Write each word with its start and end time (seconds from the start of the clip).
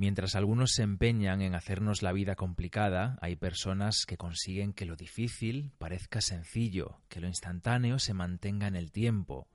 Mientras 0.00 0.36
algunos 0.36 0.74
se 0.74 0.84
empeñan 0.84 1.42
en 1.42 1.56
hacernos 1.56 2.02
la 2.02 2.12
vida 2.12 2.36
complicada, 2.36 3.18
hay 3.20 3.34
personas 3.34 4.06
que 4.06 4.16
consiguen 4.16 4.72
que 4.72 4.86
lo 4.86 4.94
difícil 4.94 5.72
parezca 5.76 6.20
sencillo, 6.20 7.00
que 7.08 7.18
lo 7.18 7.26
instantáneo 7.26 7.98
se 7.98 8.14
mantenga 8.14 8.68
en 8.68 8.76
el 8.76 8.92
tiempo, 8.92 9.48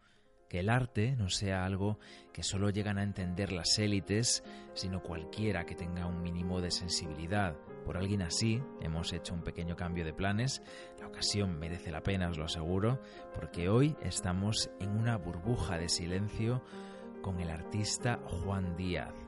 que 0.49 0.59
el 0.59 0.69
arte 0.69 1.15
no 1.15 1.29
sea 1.29 1.63
algo 1.63 1.97
que 2.33 2.43
solo 2.43 2.69
llegan 2.71 2.97
a 2.97 3.03
entender 3.03 3.53
las 3.53 3.79
élites, 3.79 4.43
sino 4.73 5.01
cualquiera 5.01 5.65
que 5.65 5.75
tenga 5.75 6.07
un 6.07 6.21
mínimo 6.21 6.59
de 6.59 6.71
sensibilidad. 6.71 7.55
Por 7.85 7.95
alguien 7.95 8.21
así 8.21 8.61
hemos 8.81 9.13
hecho 9.13 9.33
un 9.33 9.43
pequeño 9.43 9.77
cambio 9.77 10.03
de 10.03 10.13
planes, 10.13 10.61
la 10.99 11.07
ocasión 11.07 11.57
merece 11.57 11.89
la 11.89 12.03
pena, 12.03 12.27
os 12.27 12.37
lo 12.37 12.43
aseguro, 12.43 13.01
porque 13.33 13.69
hoy 13.69 13.95
estamos 14.01 14.69
en 14.81 14.89
una 14.89 15.15
burbuja 15.15 15.77
de 15.77 15.87
silencio 15.87 16.61
con 17.21 17.39
el 17.39 17.49
artista 17.49 18.19
Juan 18.25 18.75
Díaz. 18.75 19.22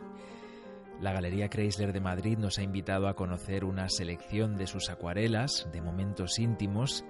La 1.02 1.12
Galería 1.12 1.50
Chrysler 1.50 1.92
de 1.92 2.00
Madrid 2.00 2.38
nos 2.38 2.58
ha 2.58 2.64
invitado 2.64 3.08
a 3.08 3.16
conocer 3.16 3.66
una 3.66 3.90
selección 3.90 4.56
de 4.56 4.66
sus 4.66 4.90
acuarelas 4.90 5.68
de 5.72 5.82
momentos 5.82 6.40
íntimos 6.40 7.04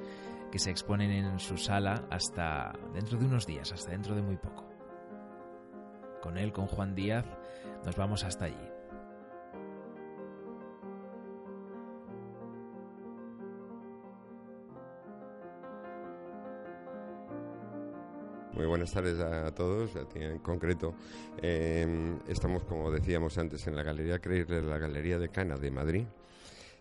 que 0.51 0.59
se 0.59 0.71
exponen 0.71 1.11
en 1.11 1.39
su 1.39 1.57
sala 1.57 2.07
hasta 2.09 2.73
dentro 2.93 3.17
de 3.19 3.25
unos 3.25 3.45
días, 3.45 3.71
hasta 3.71 3.91
dentro 3.91 4.15
de 4.15 4.21
muy 4.21 4.37
poco. 4.37 4.67
Con 6.21 6.37
él, 6.37 6.51
con 6.51 6.65
Juan 6.65 6.95
Díaz, 6.95 7.25
nos 7.85 7.95
vamos 7.95 8.23
hasta 8.23 8.45
allí. 8.45 8.74
Muy 18.55 18.67
buenas 18.67 18.93
tardes 18.93 19.19
a 19.19 19.53
todos. 19.53 19.91
En 20.15 20.39
concreto, 20.39 20.93
em, 21.41 22.17
estamos, 22.29 22.63
como 22.63 22.89
decíamos 22.89 23.37
antes, 23.37 23.67
en 23.67 23.75
la 23.75 23.83
Galería 23.83 24.19
Chrysler, 24.19 24.63
la 24.63 24.77
Galería 24.77 25.19
de 25.19 25.27
Cana 25.27 25.57
de 25.57 25.71
Madrid. 25.71 26.05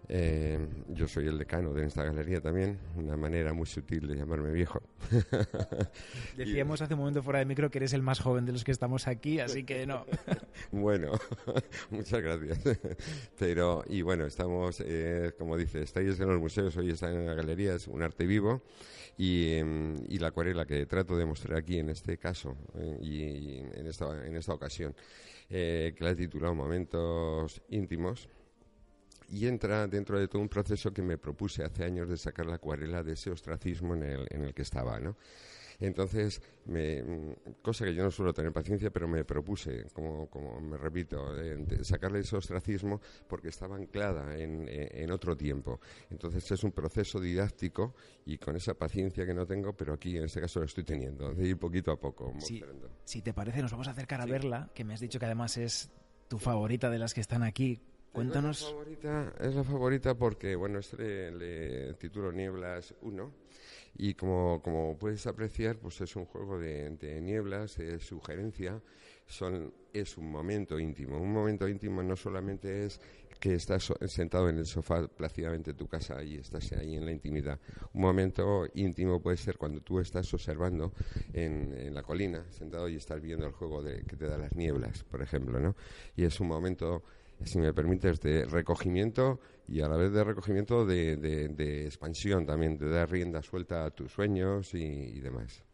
Eh, 0.09 0.59
yo 0.89 1.09
soy 1.09 1.27
el 1.29 1.39
decano 1.39 1.73
de 1.73 1.87
esta 1.87 2.05
galería 2.05 2.41
también, 2.41 2.79
una 2.97 3.17
manera 3.17 3.55
muy 3.55 3.67
sutil 3.67 4.07
de 4.07 4.17
llamarme 4.17 4.51
viejo. 4.53 4.83
Decíamos 6.37 6.83
hace 6.83 6.95
un 6.95 7.01
momento 7.01 7.23
fuera 7.23 7.39
de 7.39 7.47
micro 7.47 7.71
que 7.71 7.79
eres 7.79 7.95
el 7.95 8.03
más 8.03 8.21
joven 8.21 8.45
de 8.45 8.53
los 8.53 8.65
que 8.65 8.73
estamos 8.73 9.09
aquí, 9.09 9.41
así 9.41 9.65
que 9.65 9.87
no. 9.87 10.05
bueno, 10.73 11.13
muchas 11.91 12.21
gracias. 12.21 12.79
Pero, 13.39 13.83
y 13.89 14.03
bueno, 14.03 14.27
estamos, 14.27 14.83
eh, 14.85 15.33
como 15.39 15.57
dice, 15.57 15.83
estáis 15.83 16.21
en 16.21 16.29
los 16.29 16.39
museos, 16.39 16.77
hoy 16.77 16.91
están 16.91 17.15
en 17.15 17.27
la 17.27 17.35
galería, 17.35 17.75
es 17.75 17.89
un 17.89 18.03
arte 18.03 18.27
vivo 18.27 18.63
y, 19.17 19.55
em, 19.55 19.97
y 20.09 20.19
la 20.19 20.29
acuarela 20.29 20.67
que 20.67 20.85
trato 20.85 21.17
de 21.17 21.25
mostrar 21.25 21.59
aquí 21.59 21.79
en 21.79 21.89
este 21.89 22.19
caso 22.19 22.57
eh, 22.77 22.99
y 23.01 23.59
en 23.59 23.87
esta, 23.87 24.27
en 24.27 24.37
esta 24.37 24.53
ocasión, 24.53 24.95
que 25.49 25.95
la 26.01 26.11
he 26.11 26.17
titulado 26.17 26.55
Momentos 26.55 27.63
íntimos 27.69 28.29
y 29.31 29.47
entra 29.47 29.87
dentro 29.87 30.19
de 30.19 30.29
todo 30.29 30.43
un 30.43 30.49
proceso 30.49 30.93
que 30.93 31.03
me 31.03 31.19
propuse 31.19 31.65
hace 31.65 31.85
años 31.85 32.09
de 32.09 32.17
sacar 32.17 32.47
la 32.47 32.57
acuarela 32.57 33.03
de 33.03 33.13
ese 33.13 33.31
ostracismo 33.31 33.95
en 33.95 34.03
el, 34.03 34.27
en 34.31 34.45
el 34.45 34.55
que 34.55 34.63
estaba, 34.63 34.99
¿no? 34.99 35.17
Entonces, 35.81 36.41
me, 36.67 37.03
cosa 37.63 37.85
que 37.85 37.95
yo 37.95 38.03
no 38.03 38.11
suelo 38.11 38.33
tener 38.33 38.53
paciencia, 38.53 38.91
pero 38.91 39.09
me 39.09 39.25
propuse, 39.25 39.87
como, 39.93 40.29
como 40.29 40.61
me 40.61 40.77
repito, 40.77 41.35
de, 41.35 41.85
sacarle 41.85 42.21
ese 42.21 42.37
ostracismo 42.37 43.01
porque 43.29 43.49
estaba 43.49 43.77
anclada 43.77 44.39
en, 44.39 44.67
en, 44.69 45.11
otro 45.11 45.37
tiempo. 45.37 45.81
Entonces, 46.11 46.51
es 46.51 46.65
un 46.65 46.73
proceso 46.73 47.21
didáctico 47.21 47.95
y 48.27 48.39
con 48.39 48.57
esa 48.57 48.75
paciencia 48.75 49.27
que 49.27 49.35
no 49.35 49.47
tengo, 49.47 49.73
pero 49.73 49.95
aquí 49.95 50.17
en 50.17 50.25
este 50.25 50.41
caso 50.41 50.61
lo 50.61 50.67
estoy 50.67 50.85
teniendo, 50.85 51.35
de 51.35 51.49
ir 51.49 51.59
poquito 51.59 51.91
a 51.91 51.99
poco 51.99 52.33
mostrando. 52.33 52.91
Si, 53.05 53.23
te 53.23 53.33
parece, 53.33 53.61
nos 53.63 53.73
vamos 53.73 53.89
a 53.89 53.93
acercar 53.93 54.21
a 54.21 54.27
verla, 54.27 54.71
que 54.75 54.85
me 54.85 54.95
has 54.95 55.01
dicho 55.01 55.19
que 55.19 55.27
además 55.27 55.57
es 55.57 55.91
tu 56.29 56.39
favorita 56.39 56.91
de 56.91 56.99
las 56.99 57.15
que 57.15 57.21
están 57.21 57.43
aquí. 57.43 57.81
Cuéntanos. 58.15 58.59
Es 58.59 58.63
la 58.63 58.71
favorita, 58.71 59.35
es 59.41 59.55
la 59.57 59.65
favorita 59.65 60.15
porque, 60.15 60.55
bueno, 60.55 60.79
este 60.79 61.33
le, 61.33 61.95
titulo 61.95 62.31
Nieblas 62.31 62.95
1 63.03 63.33
y 63.97 64.15
como, 64.15 64.63
como 64.63 64.97
puedes 64.97 65.27
apreciar, 65.27 65.79
pues 65.79 66.01
es 66.01 66.15
un 66.15 66.25
juego 66.25 66.57
de, 66.57 66.91
de 66.91 67.21
nieblas, 67.21 67.77
de 67.77 67.99
sugerencia, 67.99 68.81
son, 69.27 69.75
es 69.93 70.17
un 70.17 70.31
momento 70.31 70.79
íntimo. 70.79 71.19
Un 71.19 71.33
momento 71.33 71.69
íntimo 71.69 72.05
no 72.05 72.15
solamente 72.15 72.87
es 72.87 73.01
que 73.41 73.55
estás 73.55 73.93
sentado 74.07 74.49
en 74.49 74.59
el 74.59 74.67
sofá 74.67 75.09
plácidamente 75.09 75.73
en 75.73 75.77
tu 75.77 75.89
casa 75.89 76.23
y 76.23 76.37
estás 76.37 76.71
ahí 76.73 76.95
en 76.95 77.05
la 77.05 77.11
intimidad. 77.11 77.59
Un 77.95 78.03
momento 78.03 78.65
íntimo 78.75 79.21
puede 79.21 79.39
ser 79.39 79.59
cuando 79.59 79.81
tú 79.81 79.99
estás 79.99 80.33
observando 80.33 80.93
en, 81.33 81.75
en 81.77 81.93
la 81.93 82.05
colina, 82.05 82.45
sentado 82.51 82.89
y 82.89 82.95
estás 82.95 83.21
viendo 83.21 83.45
el 83.45 83.53
juego 83.53 83.83
de, 83.83 84.05
que 84.05 84.17
te 84.17 84.27
da 84.27 84.39
las 84.39 84.55
nieblas, 84.55 85.03
por 85.03 85.21
ejemplo, 85.21 85.59
¿no? 85.59 85.75
Y 86.15 86.23
es 86.23 86.39
un 86.39 86.47
momento 86.47 87.03
si 87.43 87.59
me 87.59 87.73
permites, 87.73 88.21
de 88.21 88.45
recogimiento 88.45 89.41
y 89.67 89.81
a 89.81 89.89
la 89.89 89.97
vez 89.97 90.13
de 90.13 90.25
recogimiento 90.25 90.85
de, 90.87 91.17
de, 91.17 91.85
expansión 91.85 92.47
también, 92.47 92.77
de 92.79 92.89
dar 92.89 93.11
rienda 93.11 93.43
suelta 93.43 93.85
a 93.85 93.91
tus 93.91 94.13
sueños 94.13 94.75
y, 94.75 95.21
demás. 95.21 95.65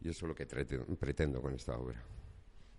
Y 0.00 0.08
eso 0.08 0.26
es 0.26 0.28
lo 0.28 0.34
que 0.34 0.46
pretendo 0.46 1.40
con 1.40 1.54
esta 1.54 1.76
obra. 1.76 2.02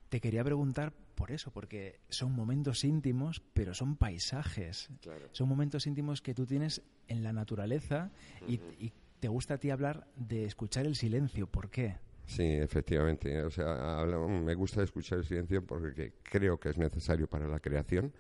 Te 0.10 0.20
quería 0.20 0.44
preguntar 0.44 0.92
por 1.16 1.32
eso, 1.32 1.52
porque 1.52 2.00
son 2.10 2.32
momentos 2.32 2.84
íntimos, 2.84 3.42
pero 3.54 3.74
son 3.74 3.96
paisajes. 3.96 4.90
Son 5.32 5.48
momentos 5.48 5.86
íntimos 5.86 6.22
que 6.22 6.34
tú 6.34 6.46
tienes 6.46 6.82
en 7.08 7.24
la 7.24 7.32
naturaleza 7.32 8.12
y, 8.48 8.56
y 8.80 8.92
te 9.20 9.28
gusta 9.28 9.56
a 9.56 9.58
ti 9.58 9.70
hablar 9.70 10.08
de 10.16 10.46
escuchar 10.46 10.86
el 10.86 10.96
silencio. 10.96 11.48
¿Por 11.48 11.70
qué? 11.70 11.98
Sí, 12.30 12.44
efectivamente. 12.44 13.42
O 13.42 13.50
sea, 13.50 14.06
me 14.06 14.54
gusta 14.54 14.84
escuchar 14.84 15.18
el 15.18 15.26
silencio 15.26 15.66
porque 15.66 16.14
creo 16.22 16.60
que 16.60 16.70
es 16.70 16.78
necesario 16.78 17.28
para 17.28 17.48
la 17.48 17.60
creación. 17.60 18.14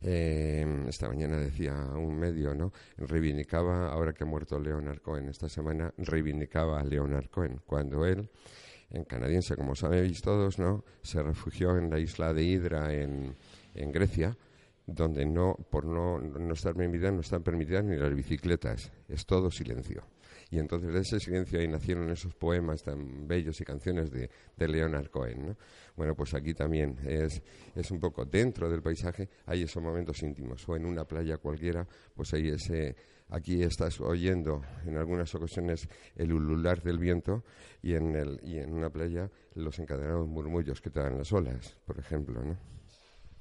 Eh, 0.00 0.66
esta 0.88 1.08
mañana 1.08 1.36
decía 1.36 1.74
un 1.74 2.18
medio, 2.18 2.54
¿no? 2.54 2.72
Reivindicaba, 2.96 3.90
ahora 3.92 4.14
que 4.14 4.24
ha 4.24 4.26
muerto 4.26 4.58
Leonard 4.58 5.00
Cohen 5.02 5.28
esta 5.28 5.50
semana, 5.50 5.92
reivindicaba 5.98 6.80
a 6.80 6.84
Leonard 6.84 7.28
Cohen 7.28 7.60
cuando 7.66 8.06
él, 8.06 8.30
en 8.90 9.04
canadiense, 9.04 9.56
como 9.56 9.74
sabéis 9.74 10.22
todos, 10.22 10.58
¿no? 10.58 10.82
Se 11.02 11.22
refugió 11.22 11.76
en 11.76 11.90
la 11.90 11.98
isla 11.98 12.32
de 12.32 12.44
Hydra 12.44 12.94
en, 12.94 13.36
en 13.74 13.92
Grecia 13.92 14.38
donde 14.86 15.24
no, 15.24 15.56
por 15.70 15.86
no, 15.86 16.18
no 16.20 16.54
estar 16.54 16.74
permitidas, 16.74 17.12
no 17.12 17.20
están 17.20 17.42
permitidas 17.42 17.84
ni 17.84 17.96
las 17.96 18.14
bicicletas. 18.14 18.92
Es 19.08 19.24
todo 19.26 19.50
silencio. 19.50 20.04
Y 20.50 20.58
entonces 20.58 20.92
de 20.92 21.00
ese 21.00 21.20
silencio 21.20 21.58
ahí 21.58 21.68
nacieron 21.68 22.10
esos 22.10 22.34
poemas 22.34 22.82
tan 22.82 23.26
bellos 23.26 23.60
y 23.60 23.64
canciones 23.64 24.10
de, 24.10 24.30
de 24.56 24.68
Leonard 24.68 25.08
Cohen. 25.08 25.46
¿no? 25.46 25.56
Bueno, 25.96 26.14
pues 26.14 26.34
aquí 26.34 26.54
también 26.54 26.98
es, 27.04 27.42
es 27.74 27.90
un 27.90 27.98
poco 27.98 28.24
dentro 28.24 28.70
del 28.70 28.82
paisaje, 28.82 29.28
hay 29.46 29.62
esos 29.62 29.82
momentos 29.82 30.22
íntimos. 30.22 30.68
O 30.68 30.76
en 30.76 30.84
una 30.84 31.04
playa 31.04 31.38
cualquiera, 31.38 31.86
pues 32.14 32.34
ahí 32.34 32.48
ese, 32.48 32.94
aquí 33.30 33.62
estás 33.62 34.00
oyendo 34.00 34.62
en 34.86 34.96
algunas 34.96 35.34
ocasiones 35.34 35.88
el 36.14 36.32
ulular 36.32 36.82
del 36.82 36.98
viento 36.98 37.42
y 37.82 37.94
en, 37.94 38.14
el, 38.14 38.38
y 38.42 38.58
en 38.58 38.72
una 38.72 38.90
playa 38.90 39.30
los 39.54 39.78
encadenados 39.78 40.28
murmullos 40.28 40.80
que 40.80 40.90
te 40.90 41.00
dan 41.00 41.18
las 41.18 41.32
olas, 41.32 41.76
por 41.86 41.98
ejemplo. 41.98 42.44
¿no? 42.44 42.56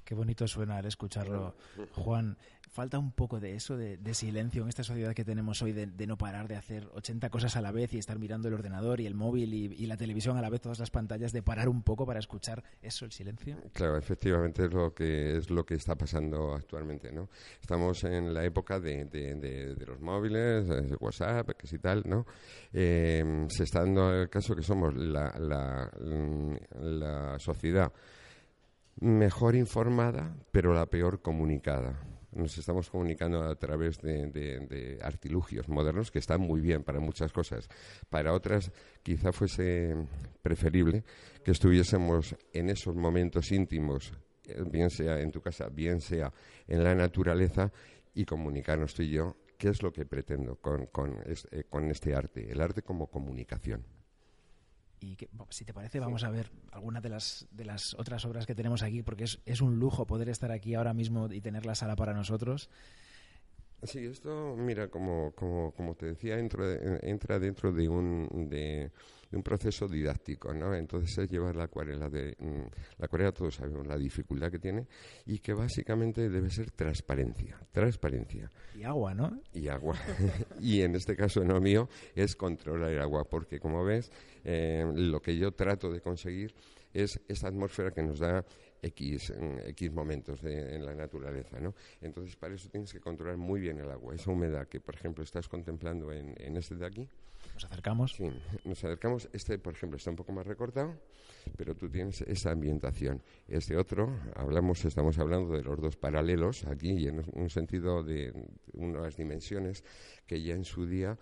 Qué 0.03 0.15
bonito 0.15 0.47
suena 0.47 0.77
al 0.77 0.85
escucharlo, 0.85 1.55
Juan. 1.93 2.37
Falta 2.73 2.97
un 2.97 3.11
poco 3.11 3.39
de 3.39 3.55
eso, 3.55 3.77
de, 3.77 4.13
silencio 4.15 4.63
en 4.63 4.69
esta 4.69 4.83
sociedad 4.83 5.13
que 5.13 5.23
tenemos 5.23 5.61
hoy, 5.61 5.73
de, 5.73 6.07
no 6.07 6.17
parar 6.17 6.47
de 6.47 6.55
hacer 6.55 6.89
80 6.93 7.29
cosas 7.29 7.55
a 7.55 7.61
la 7.61 7.71
vez 7.71 7.93
y 7.93 7.99
estar 7.99 8.17
mirando 8.17 8.47
el 8.47 8.55
ordenador 8.55 8.99
y 8.99 9.05
el 9.05 9.13
móvil 9.13 9.53
y, 9.53 9.85
la 9.85 9.95
televisión 9.95 10.37
a 10.37 10.41
la 10.41 10.49
vez, 10.49 10.59
todas 10.59 10.79
las 10.79 10.89
pantallas, 10.89 11.31
de 11.31 11.43
parar 11.43 11.69
un 11.69 11.83
poco 11.83 12.05
para 12.07 12.19
escuchar 12.19 12.63
eso, 12.81 13.05
el 13.05 13.11
silencio. 13.11 13.57
Claro, 13.73 13.95
efectivamente 13.95 14.65
es 14.65 14.73
lo 14.73 14.91
que 14.91 15.37
es 15.37 15.51
lo 15.51 15.63
que 15.63 15.75
está 15.75 15.95
pasando 15.95 16.55
actualmente, 16.55 17.11
¿no? 17.11 17.29
Estamos 17.61 18.03
en 18.05 18.33
la 18.33 18.43
época 18.43 18.79
de, 18.79 19.75
los 19.85 20.01
móviles, 20.01 20.67
de 20.67 20.95
WhatsApp, 20.99 21.51
que 21.51 21.67
si 21.67 21.77
tal, 21.77 22.01
¿no? 22.07 22.25
Eh, 22.73 23.45
se 23.49 23.63
está 23.63 23.81
dando 23.81 24.11
el 24.13 24.29
caso 24.29 24.55
que 24.55 24.63
somos 24.63 24.95
la, 24.95 25.37
la, 25.37 25.91
la 26.79 27.37
sociedad 27.37 27.93
mejor 28.99 29.55
informada, 29.55 30.35
pero 30.51 30.73
la 30.73 30.85
peor 30.85 31.21
comunicada. 31.21 31.99
Nos 32.31 32.57
estamos 32.57 32.89
comunicando 32.89 33.43
a 33.43 33.55
través 33.55 34.01
de, 34.01 34.99
artilugios 35.03 35.69
modernos 35.69 36.09
que 36.09 36.19
están 36.19 36.41
muy 36.41 36.61
bien 36.61 36.83
para 36.83 36.99
muchas 36.99 37.31
cosas. 37.31 37.67
Para 38.09 38.33
otras, 38.33 38.71
quizá 39.03 39.31
fuese 39.31 39.95
preferible 40.41 41.03
que 41.43 41.51
estuviésemos 41.51 42.35
en 42.51 42.69
esos 42.69 42.95
momentos 42.95 43.51
íntimos, 43.51 44.13
eh, 44.45 44.63
bien 44.65 44.89
sea 44.89 45.21
en 45.21 45.31
tu 45.31 45.41
casa, 45.41 45.69
bien 45.69 46.01
sea 46.01 46.33
en 46.67 46.83
la 46.83 46.95
naturaleza, 46.95 47.71
y 48.15 48.25
comunicarnos 48.25 48.93
tú 48.93 49.03
y 49.03 49.11
yo 49.11 49.37
qué 49.57 49.69
es 49.69 49.81
lo 49.81 49.91
que 49.91 50.05
pretendo 50.05 50.55
con, 50.55 50.87
con 50.87 51.19
eh, 51.25 51.63
este 51.89 52.15
arte, 52.15 52.51
el 52.51 52.61
arte 52.61 52.81
como 52.81 53.07
comunicación 53.07 53.85
y 55.03 55.15
que, 55.15 55.29
si 55.49 55.65
te 55.65 55.73
parece 55.73 55.99
vamos 55.99 56.23
a 56.23 56.29
ver 56.29 56.49
algunas 56.71 57.03
de 57.03 57.09
las 57.09 57.47
de 57.51 57.65
las 57.65 57.93
otras 57.95 58.23
obras 58.25 58.45
que 58.45 58.55
tenemos 58.55 58.83
aquí 58.83 59.03
porque 59.03 59.25
es, 59.25 59.39
es 59.45 59.61
un 59.61 59.79
lujo 59.79 60.07
poder 60.07 60.29
estar 60.29 60.51
aquí 60.51 60.75
ahora 60.75 60.93
mismo 60.93 61.31
y 61.31 61.41
tener 61.41 61.65
la 61.65 61.75
sala 61.75 61.95
para 61.95 62.13
nosotros. 62.13 62.69
Sí, 63.83 64.05
esto, 64.05 64.55
mira, 64.57 64.87
como, 64.87 65.31
como, 65.31 65.73
como 65.73 65.93
te 65.95 66.05
decía, 66.05 66.39
entra, 66.39 66.63
entra 67.01 67.37
dentro 67.37 67.73
de 67.73 67.89
un, 67.89 68.47
de, 68.49 68.91
un 69.35 69.43
proceso 69.43 69.87
didáctico, 69.87 70.53
¿no? 70.53 70.75
Entonces 70.75 71.17
es 71.17 71.29
llevar 71.29 71.55
la 71.55 71.65
acuarela 71.65 72.09
de... 72.09 72.35
Mm, 72.39 72.67
la 72.97 73.05
acuarela 73.05 73.31
todos 73.31 73.55
sabemos 73.55 73.87
la 73.87 73.97
dificultad 73.97 74.51
que 74.51 74.59
tiene 74.59 74.87
y 75.25 75.39
que 75.39 75.53
básicamente 75.53 76.29
debe 76.29 76.49
ser 76.49 76.71
transparencia, 76.71 77.59
transparencia. 77.71 78.49
Y 78.75 78.83
agua, 78.83 79.13
¿no? 79.13 79.41
Y 79.53 79.67
agua. 79.67 79.97
y 80.59 80.81
en 80.81 80.95
este 80.95 81.15
caso, 81.15 81.43
no 81.43 81.59
mío, 81.59 81.89
es 82.15 82.35
controlar 82.35 82.91
el 82.91 82.99
agua, 82.99 83.23
porque 83.23 83.59
como 83.59 83.83
ves, 83.83 84.11
eh, 84.43 84.85
lo 84.95 85.21
que 85.21 85.37
yo 85.37 85.51
trato 85.51 85.91
de 85.91 86.01
conseguir 86.01 86.53
es 86.93 87.19
esa 87.27 87.47
atmósfera 87.47 87.91
que 87.91 88.03
nos 88.03 88.19
da 88.19 88.45
X, 88.81 89.33
X 89.67 89.91
momentos 89.91 90.43
en 90.43 90.85
la 90.85 90.93
naturaleza, 90.93 91.59
¿no? 91.59 91.73
Entonces, 92.01 92.35
para 92.35 92.53
eso 92.53 92.69
tienes 92.69 92.91
que 92.91 92.99
controlar 92.99 93.37
muy 93.37 93.61
bien 93.61 93.79
el 93.79 93.89
agua. 93.89 94.13
Esa 94.13 94.31
humedad 94.31 94.67
que, 94.67 94.79
por 94.79 94.95
ejemplo, 94.95 95.23
estás 95.23 95.47
contemplando 95.47 96.11
en, 96.11 96.35
en 96.37 96.57
este 96.57 96.75
de 96.75 96.85
aquí. 96.85 97.09
Nos 97.53 97.65
acercamos. 97.65 98.13
Sí, 98.13 98.29
nos 98.65 98.83
acercamos. 98.83 99.29
Este, 99.33 99.59
por 99.59 99.73
ejemplo, 99.73 99.97
está 99.97 100.09
un 100.09 100.15
poco 100.15 100.31
más 100.31 100.45
recortado, 100.47 100.95
pero 101.55 101.75
tú 101.75 101.89
tienes 101.89 102.21
esa 102.21 102.51
ambientación. 102.51 103.21
Este 103.47 103.77
otro, 103.77 104.15
hablamos, 104.35 104.83
estamos 104.85 105.19
hablando 105.19 105.53
de 105.53 105.63
los 105.63 105.79
dos 105.79 105.95
paralelos 105.95 106.65
aquí 106.65 106.91
y 106.91 107.07
en 107.07 107.23
un 107.33 107.49
sentido 107.49 108.03
de 108.03 108.33
unas 108.73 109.15
dimensiones 109.17 109.83
que 110.25 110.41
ya 110.41 110.55
en 110.55 110.65
su 110.65 110.85
día 110.85 111.17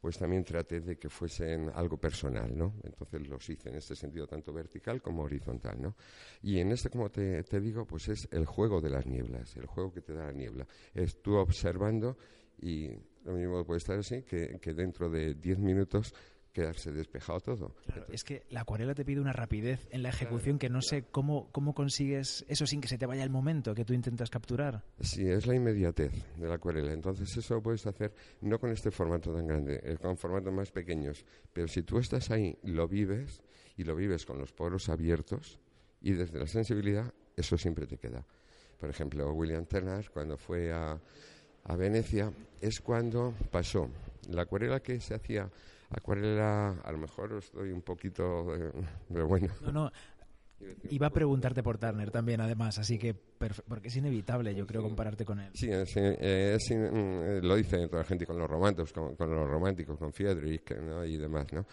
pues 0.00 0.16
también 0.16 0.44
traté 0.44 0.80
de 0.80 0.98
que 0.98 1.10
fuesen 1.10 1.70
algo 1.74 1.98
personal, 1.98 2.56
¿no? 2.56 2.74
Entonces 2.82 3.28
los 3.28 3.48
hice 3.50 3.68
en 3.68 3.76
este 3.76 3.94
sentido 3.94 4.26
tanto 4.26 4.52
vertical 4.52 5.02
como 5.02 5.22
horizontal, 5.22 5.80
¿no? 5.80 5.94
Y 6.42 6.58
en 6.58 6.72
este, 6.72 6.88
como 6.88 7.10
te, 7.10 7.42
te 7.42 7.60
digo, 7.60 7.86
pues 7.86 8.08
es 8.08 8.26
el 8.32 8.46
juego 8.46 8.80
de 8.80 8.88
las 8.88 9.06
nieblas, 9.06 9.54
el 9.56 9.66
juego 9.66 9.92
que 9.92 10.00
te 10.00 10.14
da 10.14 10.26
la 10.26 10.32
niebla. 10.32 10.66
Es 10.94 11.20
tú 11.20 11.36
observando 11.36 12.16
y 12.58 12.88
lo 13.24 13.32
mismo 13.32 13.64
puede 13.64 13.78
estar 13.78 13.98
así 13.98 14.22
que, 14.22 14.58
que 14.60 14.74
dentro 14.74 15.10
de 15.10 15.34
10 15.34 15.58
minutos 15.58 16.14
quedarse 16.52 16.90
despejado 16.92 17.40
todo. 17.40 17.74
es 18.10 18.24
que 18.24 18.44
la 18.50 18.62
acuarela 18.62 18.94
te 18.94 19.04
pide 19.04 19.20
una 19.20 19.32
rapidez 19.32 19.86
en 19.90 20.02
la 20.02 20.08
ejecución 20.08 20.58
que 20.58 20.68
no 20.68 20.82
sé 20.82 21.04
cómo, 21.10 21.48
cómo 21.52 21.74
consigues 21.74 22.44
eso 22.48 22.66
sin 22.66 22.80
que 22.80 22.88
se 22.88 22.98
te 22.98 23.06
vaya 23.06 23.22
el 23.22 23.30
momento 23.30 23.74
que 23.74 23.84
tú 23.84 23.92
intentas 23.92 24.30
capturar. 24.30 24.84
Sí, 25.00 25.28
es 25.28 25.46
la 25.46 25.54
inmediatez 25.54 26.12
de 26.36 26.48
la 26.48 26.56
acuarela. 26.56 26.92
Entonces 26.92 27.36
eso 27.36 27.54
lo 27.54 27.62
puedes 27.62 27.86
hacer 27.86 28.12
no 28.40 28.58
con 28.58 28.70
este 28.70 28.90
formato 28.90 29.32
tan 29.32 29.46
grande, 29.46 29.96
con 30.00 30.16
formatos 30.16 30.52
más 30.52 30.70
pequeños. 30.70 31.24
Pero 31.52 31.68
si 31.68 31.82
tú 31.82 31.98
estás 31.98 32.30
ahí, 32.30 32.58
lo 32.64 32.88
vives 32.88 33.42
y 33.76 33.84
lo 33.84 33.94
vives 33.94 34.26
con 34.26 34.38
los 34.38 34.52
poros 34.52 34.88
abiertos 34.88 35.58
y 36.00 36.12
desde 36.12 36.38
la 36.38 36.46
sensibilidad, 36.46 37.12
eso 37.36 37.56
siempre 37.56 37.86
te 37.86 37.98
queda. 37.98 38.26
Por 38.78 38.88
ejemplo, 38.88 39.30
William 39.32 39.66
Turner, 39.66 40.10
cuando 40.10 40.36
fue 40.38 40.72
a, 40.72 40.98
a 41.64 41.76
Venecia, 41.76 42.32
es 42.60 42.80
cuando 42.80 43.34
pasó 43.50 43.88
la 44.28 44.42
acuarela 44.42 44.80
que 44.80 45.00
se 45.00 45.14
hacía 45.14 45.50
acuarela, 45.90 46.80
a 46.84 46.92
lo 46.92 46.98
mejor 46.98 47.32
estoy 47.38 47.72
un 47.72 47.82
poquito, 47.82 48.46
pero 49.08 49.26
bueno. 49.26 49.48
No, 49.62 49.72
no. 49.72 49.92
Iba 50.90 51.06
a 51.06 51.10
preguntarte 51.10 51.62
por 51.62 51.78
Turner 51.78 52.10
también, 52.10 52.40
además, 52.40 52.78
así 52.78 52.98
que 52.98 53.14
porque 53.14 53.88
es 53.88 53.96
inevitable, 53.96 54.54
yo 54.54 54.66
creo, 54.66 54.82
compararte 54.82 55.24
con 55.24 55.40
él. 55.40 55.50
Sí, 55.54 55.70
es, 55.70 56.70
mm, 56.70 57.46
lo 57.46 57.56
dice 57.56 57.88
toda 57.88 58.02
la 58.02 58.04
gente 58.04 58.26
con 58.26 58.38
los 58.38 58.48
románticos, 58.48 58.92
con, 58.92 59.16
los 59.18 59.48
románticos, 59.48 59.98
con 59.98 60.12
Friedrich 60.12 60.70
y 61.06 61.16
demás, 61.16 61.46
¿no? 61.52 61.64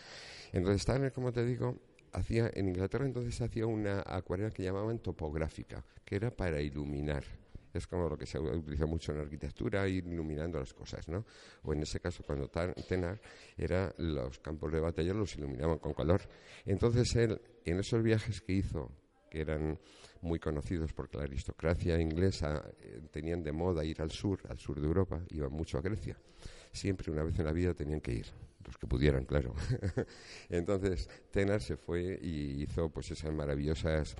Entonces 0.53 0.85
Turner, 0.85 1.11
como 1.11 1.33
te 1.33 1.43
digo, 1.45 1.75
hacía 2.13 2.49
en 2.53 2.69
Inglaterra 2.69 3.05
entonces 3.05 3.41
hacía 3.41 3.65
una 3.65 4.03
acuarela 4.05 4.51
que 4.51 4.63
llamaban 4.63 4.99
topográfica, 4.99 5.83
que 6.05 6.15
era 6.15 6.31
para 6.31 6.61
iluminar 6.61 7.25
es 7.73 7.87
como 7.87 8.09
lo 8.09 8.17
que 8.17 8.25
se 8.25 8.39
utiliza 8.39 8.85
mucho 8.85 9.11
en 9.11 9.19
arquitectura, 9.19 9.87
ir 9.87 10.05
iluminando 10.05 10.59
las 10.59 10.73
cosas, 10.73 11.07
¿no? 11.07 11.25
O 11.63 11.73
en 11.73 11.83
ese 11.83 11.99
caso, 11.99 12.23
cuando 12.23 12.49
Tenar 12.49 13.21
era 13.57 13.93
los 13.97 14.39
campos 14.39 14.71
de 14.71 14.79
batalla 14.79 15.13
los 15.13 15.35
iluminaban 15.35 15.79
con 15.79 15.93
color. 15.93 16.21
Entonces 16.65 17.15
él, 17.15 17.41
en 17.65 17.79
esos 17.79 18.01
viajes 18.01 18.41
que 18.41 18.53
hizo, 18.53 18.91
que 19.29 19.41
eran 19.41 19.79
muy 20.21 20.39
conocidos 20.39 20.93
porque 20.93 21.17
la 21.17 21.23
aristocracia 21.23 21.99
inglesa 21.99 22.63
eh, 22.79 23.01
tenían 23.11 23.43
de 23.43 23.51
moda 23.51 23.83
ir 23.85 24.01
al 24.01 24.11
sur, 24.11 24.39
al 24.49 24.57
sur 24.57 24.79
de 24.79 24.87
Europa, 24.87 25.21
iban 25.29 25.51
mucho 25.51 25.77
a 25.77 25.81
Grecia. 25.81 26.17
Siempre 26.71 27.11
una 27.11 27.23
vez 27.23 27.37
en 27.39 27.45
la 27.45 27.53
vida 27.53 27.73
tenían 27.73 28.01
que 28.01 28.13
ir 28.13 28.27
los 28.67 28.77
que 28.77 28.87
pudieran, 28.87 29.25
claro. 29.25 29.55
Entonces, 30.49 31.09
Tenar 31.31 31.61
se 31.61 31.77
fue 31.77 32.19
y 32.21 32.63
hizo 32.63 32.89
pues 32.89 33.09
esas 33.11 33.33
maravillosas 33.33 34.15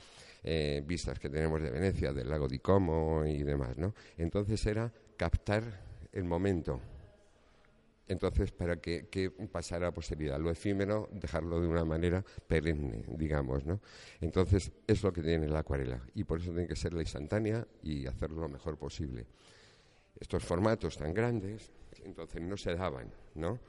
eh, 0.50 0.82
vistas 0.82 1.20
que 1.20 1.30
tenemos 1.30 1.62
de 1.62 1.70
Venecia, 1.70 2.14
del 2.14 2.30
lago 2.30 2.48
di 2.48 2.60
Como 2.60 3.26
y 3.26 3.44
demás, 3.44 3.78
¿no? 3.78 3.94
Entonces 4.18 4.66
era 4.66 4.90
captar 5.18 5.62
el 6.14 6.24
momento. 6.24 6.80
Entonces, 8.08 8.54
para 8.54 8.78
que, 8.78 9.10
que, 9.10 9.30
pasara 9.30 9.90
a 9.90 9.92
posteridad, 9.92 10.40
lo 10.40 10.50
efímero, 10.50 11.10
dejarlo 11.12 11.60
de 11.60 11.68
una 11.68 11.84
manera 11.84 12.24
perenne, 12.48 13.04
digamos, 13.10 13.66
¿no? 13.66 13.82
Entonces, 14.22 14.72
es 14.88 15.04
lo 15.04 15.12
que 15.12 15.22
tiene 15.22 15.50
la 15.50 15.60
acuarela, 15.60 16.02
y 16.16 16.24
por 16.24 16.40
eso 16.40 16.52
tiene 16.52 16.70
que 16.70 16.78
ser 16.78 16.94
la 16.94 17.02
instantánea 17.02 17.68
y 17.84 18.08
hacerlo 18.08 18.40
lo 18.40 18.48
mejor 18.48 18.78
posible. 18.78 19.26
Estos 20.18 20.46
formatos 20.46 20.96
tan 20.96 21.14
grandes, 21.14 21.74
entonces 22.06 22.42
no 22.42 22.56
se 22.56 22.74
daban, 22.74 23.12
¿no? 23.36 23.60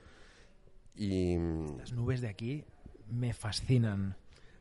Y... 0.94 1.36
Las 1.76 1.92
nubes 1.92 2.20
de 2.20 2.28
aquí 2.28 2.64
me 3.10 3.34
fascinan. 3.34 4.16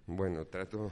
Bueno, 0.08 0.46
trato, 0.46 0.92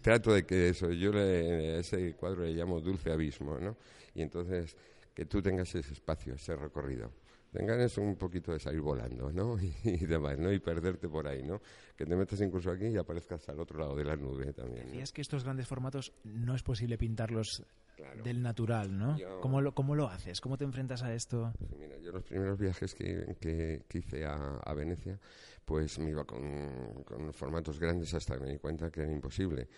trato 0.00 0.32
de 0.32 0.44
que 0.44 0.70
eso, 0.70 0.90
yo 0.90 1.12
le, 1.12 1.78
ese 1.78 2.14
cuadro 2.14 2.44
le 2.44 2.52
llamo 2.52 2.80
dulce 2.80 3.10
abismo, 3.10 3.58
¿no? 3.58 3.76
Y 4.14 4.22
entonces 4.22 4.76
que 5.14 5.26
tú 5.26 5.42
tengas 5.42 5.74
ese 5.74 5.92
espacio, 5.92 6.34
ese 6.34 6.56
recorrido. 6.56 7.12
Tengas 7.52 7.98
un 7.98 8.16
poquito 8.16 8.52
de 8.52 8.58
salir 8.58 8.80
volando, 8.80 9.30
¿no? 9.30 9.58
Y, 9.84 10.06
demás, 10.06 10.38
¿no? 10.38 10.50
Y 10.50 10.58
perderte 10.58 11.08
por 11.08 11.28
ahí, 11.28 11.42
¿no? 11.42 11.60
Que 11.96 12.06
te 12.06 12.16
metas 12.16 12.40
incluso 12.40 12.70
aquí 12.70 12.86
y 12.86 12.96
aparezcas 12.96 13.46
al 13.50 13.60
otro 13.60 13.78
lado 13.78 13.94
de 13.94 14.04
la 14.04 14.16
nube 14.16 14.52
también. 14.54 14.94
Y 14.94 15.00
es 15.00 15.12
que 15.12 15.20
estos 15.20 15.44
grandes 15.44 15.68
formatos 15.68 16.12
no 16.24 16.54
es 16.54 16.62
posible 16.62 16.96
pintarlos 16.96 17.62
del 18.24 18.42
natural, 18.42 18.96
¿no? 18.96 19.16
¿Cómo, 19.40 19.60
lo, 19.60 19.74
¿Cómo 19.74 19.94
lo 19.94 20.08
haces? 20.08 20.40
¿Cómo 20.40 20.56
te 20.56 20.64
enfrentas 20.64 21.02
a 21.02 21.14
esto? 21.14 21.52
mira, 21.78 21.98
yo 21.98 22.10
los 22.10 22.22
primeros 22.24 22.58
viajes 22.58 22.94
que, 22.94 23.36
que, 23.38 23.98
hice 23.98 24.24
a, 24.24 24.56
a, 24.56 24.74
Venecia, 24.74 25.18
pues 25.64 25.98
me 25.98 26.10
iba 26.10 26.24
con, 26.24 27.04
con 27.04 27.32
formatos 27.32 27.78
grandes 27.78 28.12
hasta 28.14 28.34
que 28.36 28.44
me 28.44 28.52
di 28.52 28.58
cuenta 28.58 28.90
que 28.90 29.02
era 29.02 29.12
imposible 29.12 29.68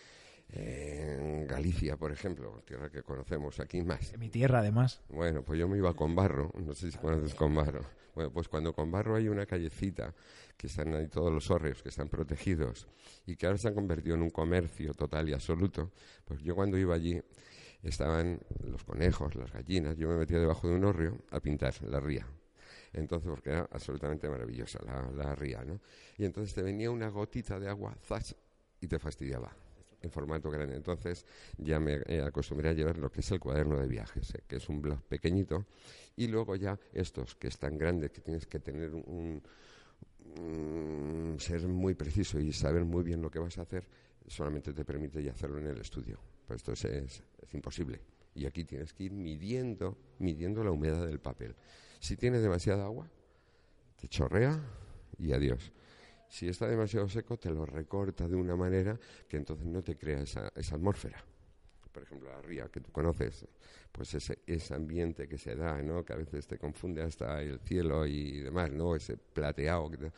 en 0.48 1.46
Galicia, 1.46 1.96
por 1.96 2.12
ejemplo, 2.12 2.62
tierra 2.66 2.90
que 2.90 3.02
conocemos, 3.02 3.58
aquí 3.60 3.82
más. 3.82 4.12
En 4.12 4.20
mi 4.20 4.28
tierra, 4.28 4.60
además. 4.60 5.02
Bueno, 5.08 5.42
pues 5.42 5.58
yo 5.58 5.69
me 5.69 5.76
iba 5.78 5.94
con 5.94 6.14
barro, 6.14 6.52
no 6.54 6.75
sé 6.75 6.90
si 6.90 6.98
conoces 6.98 7.34
con 7.34 7.54
barro. 7.54 7.84
Bueno, 8.14 8.31
pues 8.31 8.48
cuando 8.48 8.72
con 8.72 8.90
barro 8.90 9.16
hay 9.16 9.28
una 9.28 9.46
callecita, 9.46 10.14
que 10.56 10.69
están 10.69 10.94
ahí 10.94 11.08
todos 11.08 11.32
los 11.32 11.50
hórreos, 11.50 11.82
que 11.82 11.88
están 11.88 12.08
protegidos, 12.08 12.86
y 13.26 13.34
que 13.36 13.46
ahora 13.46 13.58
se 13.58 13.69
han 13.69 13.75
convertido 13.75 14.14
en 14.14 14.22
un 14.22 14.31
comercio 14.31 14.94
total 14.94 15.28
y 15.28 15.32
absoluto, 15.32 15.90
pues 16.25 16.40
yo 16.42 16.54
cuando 16.54 16.78
iba 16.78 16.94
allí 16.94 17.20
estaban 17.82 18.38
los 18.62 18.84
conejos, 18.84 19.34
las 19.34 19.52
gallinas, 19.52 19.96
yo 19.96 20.08
me 20.08 20.16
metía 20.16 20.38
debajo 20.38 20.69
de 20.69 20.76
un 20.76 20.84
hórreo 20.84 21.19
a 21.31 21.41
pintar 21.41 21.74
la 21.82 21.98
ría. 21.98 22.26
Entonces, 22.94 23.29
porque 23.29 23.51
era 23.51 23.69
absolutamente 23.70 24.29
maravillosa 24.29 24.79
la, 24.84 25.10
la 25.10 25.34
ría, 25.34 25.65
¿no? 25.65 25.81
Y 26.17 26.24
entonces 26.24 26.55
te 26.55 26.63
venía 26.63 26.91
una 26.91 27.08
gotita 27.08 27.58
de 27.58 27.69
agua, 27.69 27.96
zas, 28.03 28.34
y 28.81 28.86
te 28.86 28.98
fastidiaba 28.98 29.55
en 30.05 30.10
formato 30.10 30.51
grande. 30.51 30.77
Entonces 30.77 31.24
ya 31.58 31.81
me 31.81 32.01
acostumbré 32.24 32.69
a 32.69 32.72
llevar 32.72 32.98
lo 32.98 33.10
que 33.10 33.20
es 33.20 33.31
el 33.32 33.41
cuaderno 33.41 33.79
de 33.79 33.89
viajes, 33.89 34.34
eh, 34.34 34.43
que 34.46 34.56
es 34.56 34.69
un 34.69 34.81
blog 34.81 35.03
pequeñito, 35.03 35.67
y 36.17 36.29
luego 36.29 36.55
ya 36.56 36.79
estos 36.93 37.34
que 37.34 37.48
es 37.48 37.58
tan 37.58 37.77
grande 37.77 38.10
que 38.10 38.20
tienes 38.20 38.46
que 38.46 38.60
tener 38.60 38.94
un, 38.94 39.43
ser 41.39 41.67
muy 41.67 41.94
preciso 41.94 42.39
y 42.39 42.53
saber 42.53 42.84
muy 42.84 43.03
bien 43.03 43.22
lo 43.22 43.31
que 43.31 43.39
vas 43.39 43.58
a 43.58 43.63
hacer, 43.63 43.86
solamente 44.27 44.72
te 44.72 44.84
permite 44.84 45.22
ya 45.22 45.32
hacerlo 45.32 45.58
en 45.58 45.67
el 45.67 45.81
estudio. 45.81 46.19
Pues 46.46 46.58
esto 46.58 46.72
es, 46.72 46.84
es 46.84 47.55
imposible. 47.55 48.01
Y 48.34 48.46
aquí 48.46 48.65
tienes 48.65 48.93
que 48.93 49.05
ir 49.05 49.13
midiendo, 49.13 49.96
midiendo 50.19 50.65
la 50.65 50.72
humedad 50.72 51.06
del 51.06 51.20
papel. 51.20 51.55
Si 52.05 52.19
tienes 52.19 52.43
demasiada 52.43 52.84
agua, 52.84 53.08
te 53.96 54.08
chorrea 54.08 54.61
y 55.17 55.32
adiós. 55.32 55.73
Si 56.29 56.46
está 56.46 56.69
demasiado 56.69 57.08
seco, 57.08 57.39
te 57.39 57.49
lo 57.49 57.65
recorta 57.65 58.29
de 58.29 58.37
una 58.37 58.55
manera 58.55 59.01
que 59.27 59.39
entonces 59.39 59.65
no 59.65 59.82
te 59.82 59.96
crea 59.96 60.20
esa, 60.20 60.53
esa 60.55 60.75
atmósfera. 60.75 61.25
Por 61.91 62.03
ejemplo, 62.03 62.29
la 62.29 62.43
ría 62.43 62.69
que 62.69 62.81
tú 62.81 62.93
conoces, 62.93 63.46
pues 63.91 64.13
ese, 64.13 64.41
ese 64.46 64.75
ambiente 64.75 65.27
que 65.27 65.39
se 65.39 65.56
da, 65.56 65.81
¿no? 65.81 66.05
Que 66.05 66.13
a 66.13 66.17
veces 66.17 66.46
te 66.46 66.58
confunde 66.58 67.01
hasta 67.01 67.41
el 67.41 67.58
cielo 67.61 68.05
y 68.05 68.41
demás, 68.41 68.70
¿no? 68.70 68.94
Ese 68.94 69.17
plateado 69.17 69.91
que 69.91 70.13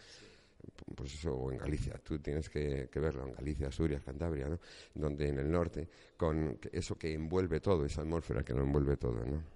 pues 0.92 1.14
eso, 1.14 1.36
o 1.36 1.52
en 1.52 1.58
Galicia, 1.58 2.00
tú 2.02 2.18
tienes 2.18 2.50
que, 2.50 2.88
que, 2.90 2.98
verlo, 2.98 3.28
en 3.28 3.34
Galicia, 3.34 3.68
Asturias, 3.68 4.02
Cantabria, 4.02 4.48
¿no? 4.48 4.58
Donde 4.92 5.28
en 5.28 5.38
el 5.38 5.48
norte, 5.48 5.88
con 6.16 6.58
eso 6.72 6.98
que 6.98 7.14
envuelve 7.14 7.60
todo, 7.60 7.84
esa 7.84 8.00
atmósfera 8.00 8.42
que 8.42 8.54
lo 8.54 8.62
envuelve 8.62 8.96
todo, 8.96 9.24
¿no? 9.24 9.55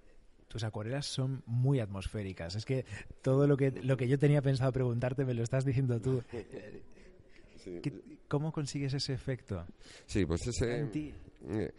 Tus 0.50 0.64
acuarelas 0.64 1.06
son 1.06 1.44
muy 1.46 1.78
atmosféricas. 1.78 2.56
Es 2.56 2.64
que 2.64 2.84
todo 3.22 3.46
lo 3.46 3.56
que, 3.56 3.70
lo 3.70 3.96
que 3.96 4.08
yo 4.08 4.18
tenía 4.18 4.42
pensado 4.42 4.72
preguntarte 4.72 5.24
me 5.24 5.32
lo 5.32 5.44
estás 5.44 5.64
diciendo 5.64 6.00
tú. 6.00 6.22
¿Cómo 8.28 8.50
consigues 8.50 8.92
ese 8.92 9.12
efecto? 9.12 9.64
Sí, 10.06 10.26
pues 10.26 10.44
ese... 10.48 10.88
Eh, 10.92 11.72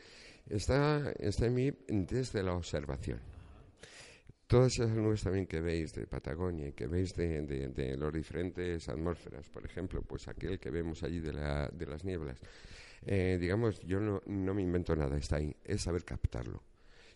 está, 0.48 1.12
está 1.20 1.48
en 1.48 1.54
mí 1.54 1.72
desde 1.88 2.42
la 2.44 2.54
observación. 2.54 3.20
todas 4.48 4.74
esas 4.74 4.96
nubes 4.96 5.22
también 5.22 5.48
que 5.48 5.60
veis 5.60 5.94
de 5.94 6.08
Patagonia 6.08 6.70
y 6.70 6.72
que 6.72 6.88
veis 6.88 7.14
de, 7.14 7.42
de, 7.42 7.98
los 7.98 8.14
diferentes 8.14 8.88
atmósferas, 8.88 9.50
por 9.50 9.66
ejemplo, 9.66 10.02
pues 10.02 10.30
aquel 10.30 10.60
que 10.60 10.70
vemos 10.70 11.04
allí 11.04 11.20
de, 11.20 11.34
la, 11.34 11.68
de 11.68 11.86
las 11.86 12.06
nieblas, 12.06 12.40
eh, 13.06 13.38
digamos, 13.40 13.82
yo 13.82 14.00
no, 14.00 14.22
no 14.28 14.54
me 14.54 14.62
invento 14.62 14.96
nada, 14.96 15.18
está 15.18 15.38
ahí, 15.38 15.54
es 15.66 15.82
saber 15.82 16.06
captarlo 16.06 16.71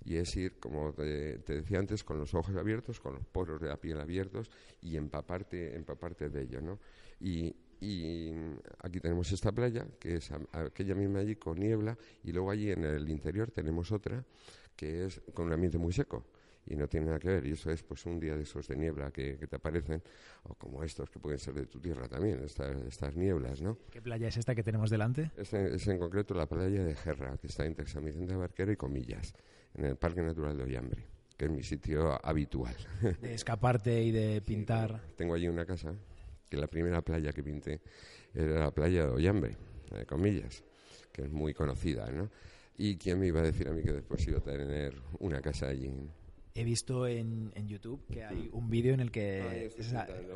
y 0.06 0.18
es 0.18 0.36
ir, 0.38 0.60
como 0.60 0.94
te, 0.94 1.40
decía 1.40 1.80
antes, 1.80 2.04
con 2.04 2.20
los 2.20 2.34
ojos 2.36 2.56
abiertos, 2.56 3.00
con 3.00 3.16
los 3.16 3.26
poros 3.26 3.60
de 3.60 3.68
la 3.68 3.78
piel 3.78 4.00
abiertos 4.00 4.52
y 4.82 4.96
empaparte, 4.96 5.76
empaparte 5.76 6.30
de 6.30 6.44
ello, 6.44 6.62
¿no? 6.62 6.80
Y, 7.20 7.56
y 7.82 8.32
aquí 8.80 9.00
tenemos 9.00 9.32
esta 9.32 9.52
playa, 9.52 9.88
que 10.00 10.16
es 10.16 10.32
aquella 10.52 10.94
misma 10.94 11.20
allí 11.20 11.36
con 11.36 11.60
niebla, 11.60 11.98
y 12.24 12.32
luego 12.32 12.52
allí 12.52 12.72
en 12.72 12.84
el 12.84 13.10
interior 13.10 13.52
tenemos 13.52 13.92
otra 13.92 14.24
que 14.76 15.06
es 15.06 15.22
con 15.34 15.48
un 15.48 15.54
ambiente 15.54 15.78
muy 15.78 15.94
seco 15.94 16.26
y 16.68 16.76
no 16.76 16.88
tiene 16.88 17.08
nada 17.08 17.20
que 17.20 17.30
ver. 17.30 17.46
Y 17.46 17.52
eso 17.52 17.72
es 17.72 17.84
pues 17.84 18.06
un 18.06 18.20
día 18.20 18.36
de 18.36 18.44
esos 18.44 18.68
de 18.68 18.76
niebla 18.76 19.12
que, 19.12 19.36
te 19.38 19.56
aparecen, 19.56 20.02
o 20.44 20.56
como 20.56 20.84
estos 20.84 21.10
que 21.10 21.20
pueden 21.20 21.40
ser 21.40 21.54
de 21.54 21.66
tu 21.66 21.80
tierra 21.80 22.08
también, 22.08 22.44
estas, 22.44 22.76
estas 22.86 23.16
nieblas, 23.16 23.62
¿no? 23.62 23.78
¿Qué 23.92 24.02
playa 24.02 24.28
es 24.28 24.38
esta 24.38 24.56
que 24.56 24.64
tenemos 24.64 24.90
delante? 24.90 25.32
Es 25.38 25.54
en, 25.54 25.68
es 25.68 25.88
en 25.88 26.00
concreto 26.00 26.34
la 26.34 26.48
playa 26.48 26.84
de 26.84 26.96
Gerra, 26.96 27.38
que 27.38 27.48
está 27.48 27.66
entre 27.66 27.88
San 27.88 28.04
Vicente 28.04 28.34
de 28.34 28.38
Barquero 28.38 28.72
y 28.72 28.76
Comillas 28.76 29.34
en 29.78 29.86
el 29.86 29.96
Parque 29.96 30.22
Natural 30.22 30.58
de 30.58 30.64
Ollambre, 30.64 31.04
que 31.38 31.46
es 31.46 31.52
mi 31.52 31.64
sitio 31.64 32.20
habitual. 32.26 32.76
De 33.22 33.34
escaparte 33.34 34.04
y 34.04 34.12
de 34.12 34.42
pintar. 34.42 35.02
tengo 35.16 35.34
allí 35.34 35.48
una 35.48 35.66
casa, 35.66 35.94
que 36.50 36.58
la 36.58 36.68
primera 36.68 37.02
playa 37.02 37.32
que 37.34 37.44
pinté 37.44 37.82
era 38.34 38.60
la 38.60 38.72
playa 38.72 39.06
de 39.06 39.12
Ollambre, 39.12 39.58
de 39.92 40.06
comillas, 40.06 40.64
que 41.12 41.24
es 41.24 41.32
muy 41.32 41.54
conocida, 41.54 42.10
¿no? 42.12 42.30
Y 42.78 42.98
quién 42.98 43.20
me 43.20 43.28
iba 43.28 43.40
a 43.40 43.44
decir 43.44 43.68
a 43.70 43.72
mí 43.72 43.82
que 43.82 43.94
después 43.94 44.28
iba 44.28 44.40
a 44.40 44.42
tener 44.42 44.96
una 45.20 45.42
casa 45.42 45.68
allí 45.68 45.90
he 46.56 46.64
visto 46.64 47.06
en, 47.06 47.52
en, 47.54 47.68
YouTube 47.68 48.02
que 48.10 48.24
hay 48.24 48.50
un 48.54 48.70
vídeo 48.70 48.94
en 48.94 49.02
el 49.02 49.12
que, 49.12 49.70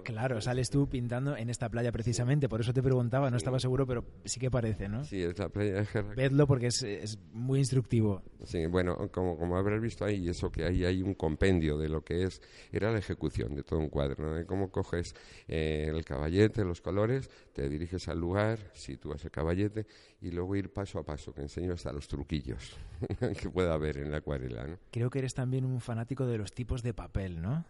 claro, 0.04 0.42
sales 0.42 0.70
tú 0.70 0.90
pintando 0.90 1.38
en 1.38 1.50
esta 1.50 1.70
playa 1.70 1.94
precisamente, 1.94 2.50
por 2.50 2.60
eso 2.60 2.74
te 2.74 2.84
preguntaba, 2.84 3.32
no 3.32 3.38
estaba 3.38 3.58
seguro, 3.58 3.88
pero 3.88 4.04
sí 4.26 4.38
que 4.38 4.52
parece, 4.52 4.90
¿no? 4.90 5.06
Sí, 5.06 5.22
es 5.22 5.40
la 5.40 5.48
playa 5.48 5.76
de 5.76 5.86
Gerra. 5.86 6.14
Vedlo 6.16 6.46
porque 6.46 6.68
es, 6.68 6.84
es, 6.84 7.18
muy 7.32 7.60
instructivo. 7.60 8.22
Sí, 8.44 8.66
bueno, 8.66 9.10
como, 9.14 9.38
como 9.38 9.56
habrás 9.56 9.82
visto 9.82 10.04
ahí, 10.04 10.28
eso 10.28 10.52
que 10.52 10.66
ahí 10.66 10.84
hay 10.84 11.02
un 11.02 11.14
compendio 11.14 11.78
de 11.78 11.88
lo 11.88 12.04
que 12.04 12.24
es, 12.24 12.42
era 12.74 12.92
la 12.92 13.00
ejecución 13.00 13.56
de 13.56 13.64
todo 13.64 13.80
un 13.80 13.90
cuadro, 13.90 14.26
¿no? 14.26 14.34
De 14.34 14.46
cómo 14.46 14.72
coges 14.72 15.16
eh, 15.48 15.86
el 15.88 16.04
caballete, 16.04 16.66
los 16.66 16.82
colores, 16.82 17.30
te 17.54 17.70
diriges 17.70 18.10
al 18.10 18.20
lugar, 18.20 18.60
sitúas 18.74 19.24
el 19.24 19.32
caballete 19.32 19.88
y 20.22 20.32
luego 20.32 20.56
ir 20.56 20.72
paso 20.72 21.00
a 21.00 21.04
paso, 21.04 21.34
que 21.34 21.42
enseño 21.42 21.74
hasta 21.74 21.94
los 21.94 22.08
truquillos 22.08 22.76
que 23.42 23.50
pueda 23.50 23.74
haber 23.74 23.98
en 23.98 24.12
la 24.12 24.18
acuarela, 24.18 24.66
¿no? 24.66 24.78
Creo 24.92 25.10
que 25.10 25.20
eres 25.20 25.34
también 25.34 25.66
un 25.66 25.80
fanático 25.80 26.26
de 26.26 26.38
los 26.38 26.52
tipos 26.52 26.84
de 26.84 26.94
papel, 26.94 27.42
¿no? 27.42 27.66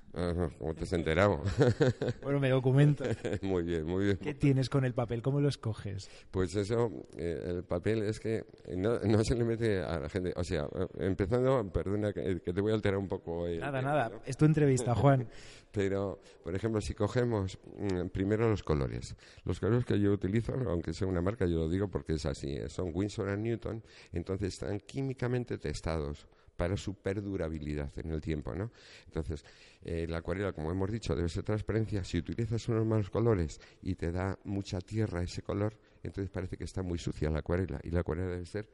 ¿Cómo 0.57 0.73
te 0.73 0.83
has 0.83 0.93
enterado? 0.93 1.43
bueno, 2.23 2.39
me 2.39 2.49
documento. 2.49 3.03
muy 3.43 3.63
bien, 3.63 3.85
muy 3.85 4.05
bien. 4.05 4.17
¿Qué 4.17 4.33
tienes 4.33 4.69
con 4.69 4.83
el 4.83 4.93
papel? 4.93 5.21
¿Cómo 5.21 5.39
lo 5.39 5.49
escoges? 5.49 6.09
Pues 6.31 6.55
eso, 6.55 6.91
eh, 7.17 7.43
el 7.47 7.63
papel 7.63 8.03
es 8.03 8.19
que 8.19 8.43
no, 8.75 8.99
no, 8.99 9.23
se 9.23 9.35
le 9.35 9.43
mete 9.43 9.81
a 9.81 9.99
la 9.99 10.09
gente. 10.09 10.33
O 10.35 10.43
sea, 10.43 10.67
empezando, 10.97 11.71
perdona 11.71 12.11
que, 12.13 12.39
te 12.39 12.61
voy 12.61 12.71
a 12.71 12.75
alterar 12.75 12.97
un 12.97 13.07
poco. 13.07 13.47
nada, 13.47 13.81
nada. 13.81 14.11
Es 14.25 14.37
tu 14.37 14.45
entrevista, 14.45 14.95
Juan. 14.95 15.27
Pero, 15.71 16.19
por 16.43 16.55
ejemplo, 16.55 16.81
si 16.81 16.93
cogemos 16.93 17.59
mm, 17.77 18.07
primero 18.07 18.49
los 18.49 18.63
colores. 18.63 19.15
Los 19.43 19.59
colores 19.59 19.85
que 19.85 19.99
yo 19.99 20.11
utilizo, 20.11 20.53
aunque 20.67 20.93
sea 20.93 21.07
una 21.07 21.21
marca, 21.21 21.45
yo 21.45 21.59
lo 21.59 21.69
digo 21.69 21.89
porque 21.89 22.13
es 22.13 22.25
así, 22.25 22.57
son 22.69 22.91
Winsor 22.93 23.38
Newton, 23.38 23.83
entonces 24.11 24.53
están 24.53 24.79
químicamente 24.79 25.57
testados 25.57 26.27
para 26.59 26.75
su 26.75 26.95
perdurabilidad 26.95 27.97
en 27.97 28.11
el 28.11 28.19
tiempo, 28.19 28.53
¿no? 28.53 28.69
Entonces, 29.05 29.45
eh, 29.81 30.05
la 30.09 30.17
acuarela, 30.17 30.51
como 30.51 30.69
hemos 30.69 30.91
dicho, 30.91 31.15
debe 31.15 31.29
ser 31.29 31.43
transparencia. 31.43 32.03
Si 32.03 32.17
utilizas 32.17 32.67
unos 32.67 32.85
malos 32.85 33.09
colores 33.09 33.61
y 33.81 33.95
te 33.95 34.11
da 34.11 34.38
mucha 34.43 34.81
tierra 34.81 35.23
ese 35.23 35.41
color, 35.41 35.77
entonces 36.03 36.29
parece 36.29 36.57
que 36.57 36.65
está 36.65 36.83
muy 36.83 36.99
sucia 36.99 37.29
la 37.29 37.39
acuarela 37.39 37.79
y 37.81 37.91
la 37.91 38.01
acuarela 38.01 38.31
debe 38.31 38.45
ser 38.45 38.67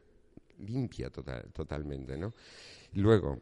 limpia 0.58 1.12
totalmente, 1.12 2.18
¿no? 2.18 2.34
Luego, 2.94 3.40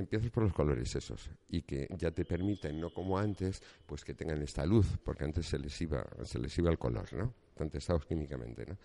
empiezas 0.00 0.30
por 0.30 0.42
los 0.42 0.52
colores 0.52 0.94
esos 0.94 1.30
y 1.48 1.62
que 1.62 1.88
ya 1.96 2.10
te 2.10 2.24
permiten, 2.24 2.80
no 2.80 2.90
como 2.92 3.18
antes, 3.18 3.62
pues 3.86 4.04
que 4.04 4.14
tengan 4.14 4.42
esta 4.42 4.66
luz, 4.66 4.98
porque 5.04 5.24
antes 5.24 5.46
se 5.46 5.58
les 5.58 5.80
iba, 5.80 6.04
se 6.24 6.38
les 6.38 6.56
iba 6.58 6.70
el 6.70 6.78
color, 6.78 7.12
¿no? 7.12 7.34
Están 7.50 7.70
testados 7.70 8.04
químicamente, 8.06 8.66
¿no? 8.66 8.76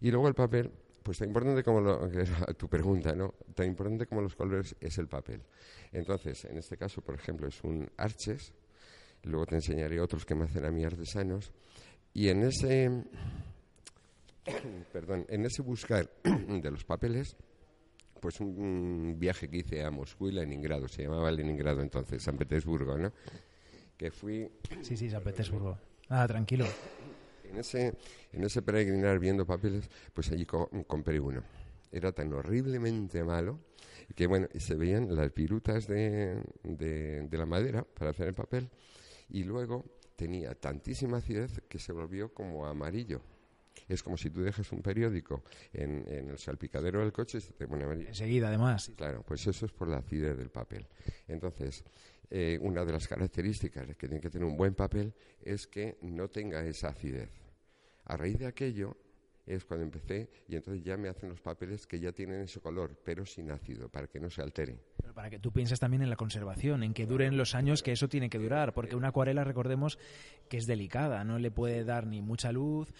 Y 0.00 0.10
luego 0.10 0.28
el 0.28 0.34
papel 0.34 0.70
pues 1.02 1.16
tan 1.16 1.28
importante 1.28 1.62
como 1.62 2.06
tu 2.54 2.68
pregunta, 2.68 3.14
¿no? 3.14 3.34
Tan 3.54 3.66
importante 3.66 4.06
como 4.06 4.20
los 4.20 4.36
colores 4.36 4.76
es 4.78 4.98
el 4.98 5.08
papel. 5.08 5.42
Entonces, 5.90 6.44
en 6.44 6.58
este 6.58 6.76
caso, 6.76 7.00
por 7.00 7.14
ejemplo, 7.14 7.48
es 7.48 7.64
un 7.64 7.90
Arches, 7.96 8.52
luego 9.22 9.46
te 9.46 9.54
enseñaré 9.54 10.00
otros 10.00 10.26
que 10.26 10.34
me 10.34 10.44
hacen 10.44 10.66
a 10.66 10.70
mí 10.70 10.84
artesanos, 10.84 11.50
y 12.12 12.28
en 12.28 12.42
ese, 12.42 13.04
perdón, 14.92 15.24
en 15.30 15.46
ese 15.46 15.62
buscar 15.62 16.10
de 16.22 16.70
los 16.70 16.84
papeles, 16.84 17.36
pues 18.20 18.40
un, 18.40 19.16
viaje 19.18 19.48
que 19.48 19.58
hice 19.58 19.82
a 19.84 19.90
Moscú 19.90 20.28
y 20.28 20.32
Leningrado, 20.32 20.88
se 20.88 21.02
llamaba 21.02 21.30
Leningrado 21.30 21.82
entonces, 21.82 22.22
San 22.22 22.36
Petersburgo, 22.36 22.98
¿no? 22.98 23.12
Que 23.96 24.10
fui... 24.10 24.50
Sí, 24.82 24.96
sí, 24.96 25.10
San 25.10 25.22
Petersburgo. 25.22 25.78
Ah, 26.08 26.26
tranquilo. 26.26 26.66
En 27.44 27.56
ese, 27.56 27.94
en 28.32 28.44
ese 28.44 28.62
peregrinar 28.62 29.18
viendo 29.18 29.46
papeles, 29.46 29.90
pues 30.12 30.30
allí 30.30 30.46
compré 30.46 31.18
uno. 31.18 31.42
Era 31.90 32.12
tan 32.12 32.32
horriblemente 32.32 33.24
malo 33.24 33.60
que, 34.14 34.26
bueno, 34.26 34.48
se 34.58 34.74
veían 34.74 35.14
las 35.14 35.32
virutas 35.34 35.86
de, 35.86 36.42
de, 36.62 37.28
la 37.38 37.46
madera 37.46 37.84
para 37.84 38.10
hacer 38.10 38.28
el 38.28 38.34
papel 38.34 38.68
y 39.28 39.44
luego 39.44 39.84
tenía 40.16 40.54
tantísima 40.54 41.18
acidez 41.18 41.62
que 41.68 41.78
se 41.78 41.92
volvió 41.92 42.32
como 42.32 42.66
amarillo. 42.66 43.22
Es 43.88 44.02
como 44.02 44.16
si 44.16 44.30
tú 44.30 44.42
dejas 44.42 44.70
un 44.72 44.82
periódico 44.82 45.44
en, 45.72 46.04
en, 46.08 46.30
el 46.30 46.38
salpicadero 46.38 47.00
del 47.00 47.12
coche 47.12 47.38
y 47.38 47.40
se 47.40 47.52
te 47.52 47.68
pone 47.68 47.84
amarillo. 47.84 48.08
Enseguida, 48.08 48.48
además. 48.48 48.90
Claro, 48.96 49.22
pues 49.26 49.46
eso 49.46 49.66
es 49.66 49.72
por 49.72 49.88
la 49.88 49.98
acidez 49.98 50.36
del 50.36 50.50
papel. 50.50 50.86
Entonces, 51.26 51.84
eh, 52.30 52.58
una 52.60 52.84
de 52.84 52.92
las 52.92 53.08
características 53.08 53.86
que 53.96 54.06
tiene 54.06 54.20
que 54.20 54.30
tener 54.30 54.46
un 54.46 54.56
buen 54.56 54.74
papel 54.74 55.14
es 55.42 55.66
que 55.66 55.98
no 56.02 56.28
tenga 56.28 56.64
esa 56.64 56.88
acidez. 56.88 57.30
A 58.04 58.16
raíz 58.16 58.38
de 58.38 58.46
aquello 58.46 58.96
es 59.46 59.64
cuando 59.64 59.84
empecé 59.84 60.28
y 60.46 60.56
entonces 60.56 60.84
ya 60.84 60.98
me 60.98 61.08
hacen 61.08 61.30
los 61.30 61.40
papeles 61.40 61.86
que 61.86 61.98
ya 61.98 62.12
tienen 62.12 62.42
ese 62.42 62.60
color, 62.60 63.00
pero 63.02 63.24
sin 63.24 63.50
ácido, 63.50 63.88
para 63.88 64.06
que 64.06 64.20
no 64.20 64.28
se 64.28 64.42
altere. 64.42 64.78
Pero 65.00 65.14
para 65.14 65.30
que 65.30 65.38
tú 65.38 65.52
pienses 65.52 65.80
también 65.80 66.02
en 66.02 66.10
la 66.10 66.16
conservación, 66.16 66.82
en 66.82 66.92
que 66.92 67.06
duren 67.06 67.38
los 67.38 67.54
años 67.54 67.82
que 67.82 67.92
eso 67.92 68.08
tiene 68.08 68.28
que 68.28 68.38
durar, 68.38 68.74
porque 68.74 68.94
una 68.94 69.08
acuarela, 69.08 69.44
recordemos, 69.44 69.98
que 70.50 70.58
es 70.58 70.66
delicada, 70.66 71.24
no 71.24 71.38
le 71.38 71.50
puede 71.50 71.84
dar 71.84 72.06
ni 72.06 72.20
mucha 72.20 72.52
luz, 72.52 72.92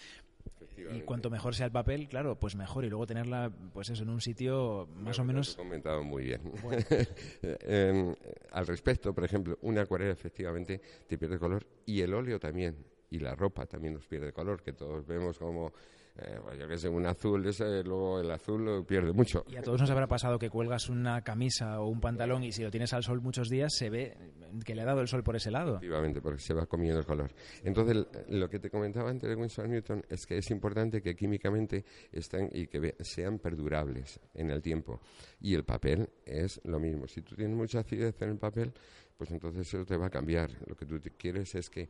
y 0.94 1.00
cuanto 1.02 1.30
mejor 1.30 1.54
sea 1.54 1.66
el 1.66 1.73
papel, 1.73 2.08
claro, 2.08 2.38
pues 2.38 2.56
mejor. 2.56 2.85
Y 2.85 2.88
luego 2.88 3.06
tenerla, 3.06 3.50
pues 3.73 3.90
eso, 3.90 4.02
en 4.02 4.11
un 4.11 4.20
sitio 4.20 4.88
más 4.97 5.18
o 5.18 5.25
menos. 5.25 5.56
Lo 5.56 5.64
comentado 5.64 6.02
muy 6.02 6.25
bien. 6.25 6.40
al 8.52 8.66
respecto, 8.66 9.14
por 9.14 9.25
ejemplo, 9.25 9.58
una 9.62 9.82
acuarela 9.82 10.12
efectivamente 10.12 10.80
te 11.06 11.18
pierde 11.18 11.38
color 11.38 11.66
y 11.87 12.00
el 12.00 12.14
óleo 12.14 12.38
también. 12.38 12.76
Y 13.11 13.20
la 13.20 13.35
ropa 13.35 13.64
también 13.64 13.94
nos 13.94 14.06
pierde 14.06 14.32
color, 14.32 14.62
que 14.62 14.75
todos 14.75 15.06
vemos 15.06 15.38
como 15.38 15.73
eh, 16.21 16.39
pues 16.43 16.59
yo 16.59 16.67
que 16.67 16.77
sé, 16.77 16.89
un 16.89 17.07
azul, 17.07 17.47
ese, 17.47 17.83
luego 17.85 18.21
el 18.21 18.31
azul 18.31 18.85
pierde 18.87 19.13
mucho. 19.13 19.45
Y 19.49 19.57
a 19.57 19.63
todos 19.63 19.81
nos 19.81 19.91
habrá 19.91 20.07
pasado 20.07 20.39
que 20.39 20.51
cuelgas 20.51 20.89
una 20.89 21.23
camisa 21.23 21.81
o 21.81 21.89
un 21.89 22.01
pantalón 22.01 22.43
y 22.43 22.53
si 22.53 22.63
lo 22.63 22.71
tienes 22.71 22.93
al 22.93 23.05
sol 23.05 23.21
muchos 23.21 23.49
días 23.49 23.73
se 23.75 23.89
ve 23.89 24.17
que 24.65 24.75
le 24.75 24.83
ha 24.83 24.85
dado 24.85 25.01
el 25.01 25.09
sol 25.09 25.23
por 25.23 25.37
ese 25.37 25.51
lado. 25.51 25.77
Efectivamente, 25.77 26.21
porque 26.21 26.41
se 26.41 26.55
va 26.55 26.67
comiendo 26.67 26.99
el 26.99 27.07
color. 27.07 27.31
Entonces, 27.63 28.07
lo 28.29 28.49
que 28.49 28.59
te 28.59 28.71
comentaba 28.71 29.11
antes 29.11 29.29
de 29.29 29.37
Winston 29.37 29.71
Newton 29.71 30.05
es 30.09 30.27
que 30.27 30.39
es 30.39 30.51
importante 30.51 31.01
que 31.01 31.15
químicamente 31.15 31.85
estén 32.11 32.49
y 32.53 32.67
que 32.67 32.97
sean 33.01 33.39
perdurables 33.39 34.21
en 34.35 34.51
el 34.51 34.61
tiempo. 34.61 35.01
Y 35.41 35.55
el 35.55 35.65
papel 35.65 36.09
es 36.25 36.61
lo 36.65 36.81
mismo. 36.81 37.07
Si 37.07 37.23
tú 37.23 37.37
tienes 37.37 37.57
mucha 37.57 37.81
acidez 37.81 38.21
en 38.23 38.31
el 38.31 38.39
papel, 38.39 38.73
pues 39.17 39.31
entonces 39.31 39.67
eso 39.67 39.85
te 39.85 39.97
va 39.97 40.07
a 40.07 40.11
cambiar. 40.11 40.51
Lo 40.67 40.77
que 40.77 40.87
tú 40.87 41.01
quieres 41.17 41.55
es 41.55 41.69
que 41.69 41.89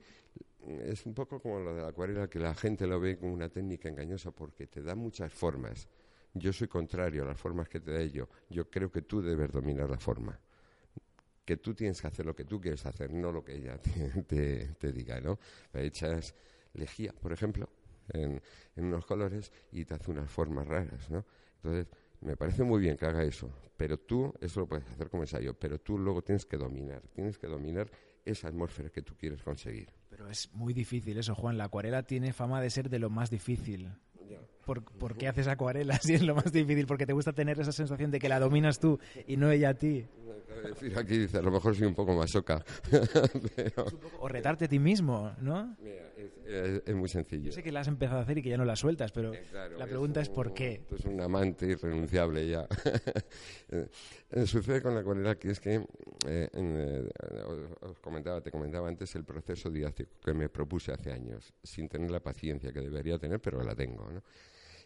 es 0.67 1.07
un 1.07 1.15
poco 1.15 1.41
como 1.41 1.61
lo 1.61 1.75
de 1.75 1.83
la 1.83 1.89
acuarela, 1.89 2.29
que 2.29 2.39
la 2.39 2.55
gente 2.55 2.87
lo 2.87 3.01
ve 3.01 3.17
como 3.17 3.33
una 3.33 3.49
técnica 3.49 3.89
engañosa 3.89 4.31
porque 4.31 4.67
te 4.67 4.83
da 4.83 4.95
muchas 4.95 5.33
formas. 5.33 5.89
Yo 6.35 6.53
soy 6.53 6.69
contrario 6.69 7.23
a 7.23 7.27
las 7.27 7.39
formas 7.39 7.69
que 7.69 7.81
te 7.81 7.93
da 7.93 8.01
ello. 8.01 8.29
Yo 8.51 8.69
creo 8.71 8.91
que 8.91 9.03
tú 9.03 9.23
debes 9.23 9.51
dominar 9.51 9.89
la 9.89 9.99
forma. 9.99 10.39
Que 11.45 11.57
tú 11.57 11.75
tienes 11.75 12.01
que 12.01 12.09
hacer 12.09 12.27
lo 12.27 12.37
que 12.37 12.45
tú 12.45 12.61
quieres 12.61 12.85
hacer, 12.85 13.13
no 13.13 13.33
lo 13.33 13.43
que 13.43 13.57
ella 13.57 13.79
te, 14.27 14.93
diga, 14.93 15.21
¿no? 15.21 15.39
La 15.73 15.83
echas 15.83 16.35
lejía, 16.75 17.13
por 17.13 17.33
ejemplo, 17.33 17.69
en, 18.13 18.41
en 18.77 18.85
unos 18.85 19.07
colores 19.07 19.51
y 19.73 19.85
te 19.85 19.95
hace 19.95 20.11
unas 20.11 20.31
formas 20.31 20.67
raras, 20.67 21.09
¿no? 21.11 21.25
Entonces, 21.57 21.87
me 22.21 22.37
parece 22.37 22.65
muy 22.65 22.81
bien 22.81 22.97
que 22.97 23.07
haga 23.07 23.23
eso, 23.23 23.51
pero 23.77 23.99
tú, 23.99 24.35
eso 24.41 24.61
lo 24.61 24.67
puedes 24.67 24.87
hacer 24.89 25.09
como 25.09 25.23
ensayo, 25.23 25.55
pero 25.55 25.81
tú 25.81 25.99
luego 25.99 26.23
tienes 26.23 26.45
que 26.45 26.57
dominar, 26.57 27.03
tienes 27.15 27.39
que 27.39 27.47
dominar 27.47 27.91
esa 28.25 28.49
atmósfera 28.49 28.91
que 28.91 29.03
tú 29.03 29.17
quieres 29.17 29.43
conseguir. 29.43 29.89
Pero 30.19 30.31
es 30.31 30.53
muy 30.53 30.75
difícil 30.75 31.17
eso, 31.17 31.37
Juan. 31.37 31.57
La 31.59 31.65
acuarela 31.65 32.03
tiene 32.03 32.33
fama 32.33 32.61
de 32.61 32.71
ser 32.71 32.91
de 32.91 32.99
lo 32.99 33.09
más 33.09 33.31
difícil. 33.31 33.89
¿Por, 34.65 35.17
qué 35.17 35.29
haces 35.29 35.47
acuarela 35.47 35.97
si 36.03 36.15
es 36.15 36.23
lo 36.23 36.35
más 36.35 36.51
difícil? 36.51 36.87
Porque 36.87 37.07
te 37.07 37.13
gusta 37.13 37.33
tener 37.33 37.61
esa 37.61 37.71
sensación 37.71 38.11
de 38.11 38.19
que 38.19 38.29
la 38.29 38.41
dominas 38.41 38.81
tú 38.81 38.99
y 39.29 39.37
no 39.37 39.49
ella 39.53 39.69
a 39.69 39.75
ti. 39.75 40.07
decir 40.63 40.99
aquí, 40.99 41.19
dice, 41.19 41.39
a 41.39 41.43
lo 41.43 41.51
mejor 41.51 41.75
soy 41.75 41.87
un 41.87 41.95
poco 41.95 42.15
masoca. 42.15 42.65
pero... 43.57 43.87
O 44.21 44.29
retarte 44.29 44.67
a 44.67 44.69
ti 44.69 44.79
mismo, 44.79 45.33
¿no? 45.41 45.77
Mira, 45.81 46.13
es, 46.17 46.95
muy 46.95 47.09
sencillo. 47.09 47.47
Yo 47.47 47.53
sé 47.53 47.63
que 47.63 47.73
la 47.73 47.81
has 47.81 47.89
empezado 47.89 48.21
a 48.21 48.23
hacer 48.23 48.39
y 48.39 48.43
que 48.43 48.49
ya 48.49 48.57
no 48.57 48.65
la 48.65 48.77
sueltas, 48.77 49.13
pero 49.13 49.35
eh, 49.35 49.45
la 49.77 49.87
pregunta 49.87 50.21
es, 50.21 50.29
por 50.29 50.55
qué. 50.55 50.83
Es 50.91 51.05
un 51.05 51.21
amante 51.21 51.67
irrenunciable 51.67 52.49
ya. 52.49 52.67
Eh, 54.31 54.47
sucede 54.47 54.83
con 54.83 54.95
la 54.95 55.01
acuarela 55.01 55.37
que 55.37 55.51
es 55.51 55.61
que, 55.61 55.83
eh, 56.27 57.09
os 57.81 57.99
comentaba, 57.99 58.41
te 58.43 58.51
comentaba 58.51 58.89
antes 58.89 59.15
el 59.15 59.25
proceso 59.25 59.71
didáctico 59.71 60.11
que 60.23 60.35
me 60.35 60.49
propuse 60.49 60.93
hace 60.93 61.13
años, 61.13 61.55
sin 61.63 61.89
tener 61.89 62.11
la 62.11 62.21
paciencia 62.21 62.73
que 62.73 62.81
debería 62.81 63.19
tener, 63.19 63.41
pero 63.41 63.63
la 63.63 63.75
tengo, 63.75 64.11
¿no? 64.11 64.23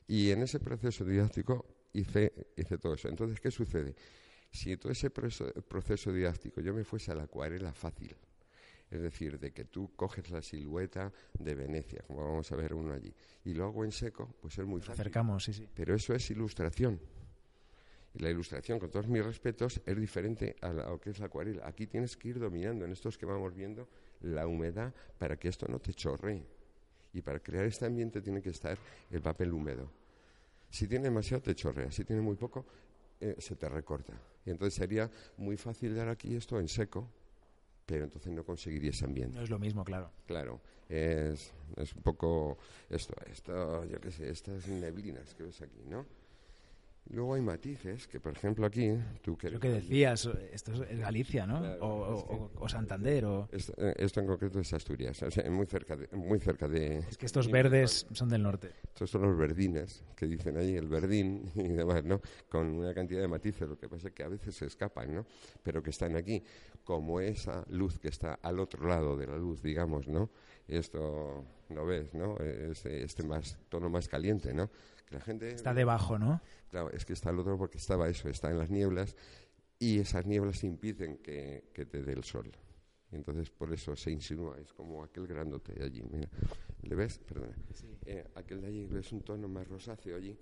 Y 0.06 0.30
en 0.30 0.42
ese 0.42 0.60
proceso 0.60 1.04
didáctico 1.04 1.66
hice, 1.92 2.32
hice 2.56 2.78
todo 2.78 2.94
eso. 2.94 3.08
Entonces, 3.08 3.40
¿qué 3.40 3.50
sucede? 3.50 3.94
Si 4.52 4.76
todo 4.76 4.92
ese 4.92 5.10
proceso, 5.10 6.12
didáctico 6.12 6.60
yo 6.60 6.74
me 6.74 6.84
fuese 6.84 7.10
a 7.10 7.14
la 7.14 7.22
acuarela 7.22 7.72
fácil, 7.72 8.14
es 8.90 9.00
decir, 9.00 9.38
de 9.38 9.50
que 9.50 9.64
tú 9.64 9.92
coges 9.96 10.30
la 10.30 10.42
silueta 10.42 11.10
de 11.38 11.54
Venecia, 11.54 12.02
como 12.06 12.22
vamos 12.22 12.52
a 12.52 12.56
ver 12.56 12.74
uno 12.74 12.92
allí, 12.92 13.12
y 13.46 13.54
lo 13.54 13.64
hago 13.64 13.82
en 13.82 13.92
seco, 13.92 14.34
pues 14.42 14.58
es 14.58 14.66
muy 14.66 14.82
fácil. 14.82 15.00
Acercamos, 15.00 15.44
sí, 15.44 15.54
sí. 15.54 15.66
Pero 15.74 15.94
eso 15.94 16.14
es 16.14 16.30
ilustración. 16.30 17.00
Y 18.14 18.18
la 18.18 18.28
ilustración, 18.28 18.78
con 18.78 18.90
todos 18.90 19.08
mis 19.08 19.24
respetos, 19.24 19.80
es 19.86 19.96
diferente 19.96 20.54
a, 20.60 20.70
lo 20.70 21.00
que 21.00 21.10
es 21.10 21.18
la 21.18 21.26
acuarela. 21.26 21.66
Aquí 21.66 21.86
tienes 21.86 22.14
que 22.14 22.28
ir 22.28 22.38
dominando 22.38 22.84
en 22.84 22.92
estos 22.92 23.16
que 23.16 23.24
vamos 23.24 23.54
viendo 23.54 23.88
la 24.20 24.46
humedad 24.46 24.92
para 25.18 25.38
que 25.38 25.48
esto 25.48 25.66
no 25.66 25.78
te 25.78 25.94
chorree. 25.94 26.44
Y 27.14 27.22
para 27.22 27.40
crear 27.40 27.64
este 27.64 27.86
ambiente 27.86 28.20
tiene 28.20 28.42
que 28.42 28.50
estar 28.50 28.76
el 29.10 29.22
papel 29.22 29.52
húmedo. 29.52 29.90
Si 30.68 30.86
tiene 30.86 31.04
demasiado, 31.04 31.42
te 31.42 31.54
chorrea. 31.54 31.90
Si 31.90 32.04
tiene 32.04 32.20
muy 32.20 32.36
poco, 32.36 32.66
eh, 33.22 33.36
se 33.38 33.54
te 33.54 33.68
recorta. 33.68 34.12
Y 34.44 34.50
entonces 34.50 34.74
sería 34.74 35.08
muy 35.36 35.56
fácil 35.56 35.94
dar 35.94 36.08
aquí 36.08 36.34
esto 36.34 36.58
en 36.58 36.66
seco, 36.66 37.08
pero 37.86 38.04
entonces 38.04 38.32
no 38.32 38.44
conseguiría 38.44 38.90
ese 38.90 39.04
ambiente. 39.04 39.36
No 39.36 39.44
es 39.44 39.50
lo 39.50 39.58
mismo, 39.58 39.84
claro. 39.84 40.10
Claro, 40.26 40.60
es, 40.88 41.52
es 41.76 41.94
un 41.94 42.02
poco 42.02 42.58
esto, 42.90 43.14
esto, 43.30 43.84
yo 43.84 44.00
qué 44.00 44.10
sé, 44.10 44.28
estas 44.28 44.66
neblinas 44.66 45.34
que 45.34 45.44
ves 45.44 45.62
aquí, 45.62 45.84
¿no? 45.88 46.04
Luego 47.10 47.34
hay 47.34 47.42
matices, 47.42 48.06
que 48.06 48.20
por 48.20 48.32
ejemplo 48.32 48.64
aquí, 48.64 48.90
tú 49.20 49.36
que... 49.36 49.50
Lo 49.50 49.60
que 49.60 49.68
decías, 49.68 50.28
esto 50.52 50.72
es 50.84 50.98
Galicia, 50.98 51.46
¿no? 51.46 51.60
o, 51.80 52.68
Santander, 52.68 53.24
o... 53.26 53.48
Eh, 53.52 53.94
esto, 53.98 54.20
en 54.20 54.26
concreto 54.26 54.60
es 54.60 54.72
Asturias, 54.72 55.22
o 55.22 55.30
sea, 55.30 55.50
muy 55.50 55.66
cerca 55.66 55.96
de... 55.96 56.08
Muy 56.16 56.38
cerca 56.38 56.68
de 56.68 56.98
es 56.98 57.18
que 57.18 57.26
estos 57.26 57.50
verdes 57.50 58.06
son 58.12 58.28
del 58.28 58.42
norte. 58.42 58.70
Estos 58.84 59.10
son 59.10 59.22
los 59.22 59.36
verdines, 59.36 60.04
que 60.16 60.26
dicen 60.26 60.56
ahí, 60.56 60.76
el 60.76 60.88
verdín 60.88 61.50
y 61.54 61.68
demás, 61.68 62.04
¿no? 62.04 62.20
Con 62.48 62.68
una 62.68 62.94
cantidad 62.94 63.20
de 63.20 63.28
matices, 63.28 63.68
lo 63.68 63.78
que 63.78 63.88
pasa 63.88 64.08
es 64.08 64.14
que 64.14 64.22
a 64.22 64.28
veces 64.28 64.54
se 64.54 64.66
escapan, 64.66 65.14
¿no? 65.14 65.26
Pero 65.62 65.82
que 65.82 65.90
están 65.90 66.16
aquí, 66.16 66.42
como 66.84 67.20
esa 67.20 67.64
luz 67.68 67.98
que 67.98 68.08
está 68.08 68.34
al 68.42 68.58
otro 68.58 68.88
lado 68.88 69.16
de 69.16 69.26
la 69.26 69.36
luz, 69.36 69.60
digamos, 69.60 70.08
¿no? 70.08 70.30
Esto, 70.68 71.44
¿no 71.68 71.84
ves, 71.84 72.14
no? 72.14 72.36
Este, 72.38 73.02
este 73.02 73.22
más, 73.22 73.58
tono 73.68 73.90
más 73.90 74.08
caliente, 74.08 74.54
¿no? 74.54 74.70
la 75.12 75.20
gente... 75.20 75.52
Está 75.52 75.74
debajo, 75.74 76.18
¿no? 76.18 76.40
Claro, 76.70 76.90
es 76.90 77.04
que 77.04 77.12
está 77.12 77.30
el 77.30 77.38
otro 77.38 77.56
porque 77.58 77.78
estaba 77.78 78.08
eso, 78.08 78.28
está 78.28 78.50
en 78.50 78.58
las 78.58 78.70
nieblas 78.70 79.14
y 79.78 79.98
esas 79.98 80.26
nieblas 80.26 80.64
impiden 80.64 81.18
que, 81.18 81.64
te 81.74 82.02
dé 82.02 82.12
el 82.12 82.24
sol. 82.24 82.50
Entonces 83.10 83.50
por 83.50 83.72
eso 83.72 83.94
se 83.94 84.10
insinúa, 84.10 84.58
es 84.58 84.72
como 84.72 85.04
aquel 85.04 85.26
grandote 85.26 85.74
de 85.74 85.84
allí. 85.84 86.02
Mira, 86.10 86.28
¿le 86.82 86.94
ves? 86.94 87.18
Perdona. 87.18 87.54
Eh, 88.06 88.26
aquel 88.34 88.62
de 88.62 88.68
allí 88.68 88.86
ves 88.86 89.12
un 89.12 89.20
tono 89.20 89.48
más 89.48 89.68
rosáceo 89.68 90.16
allí 90.16 90.36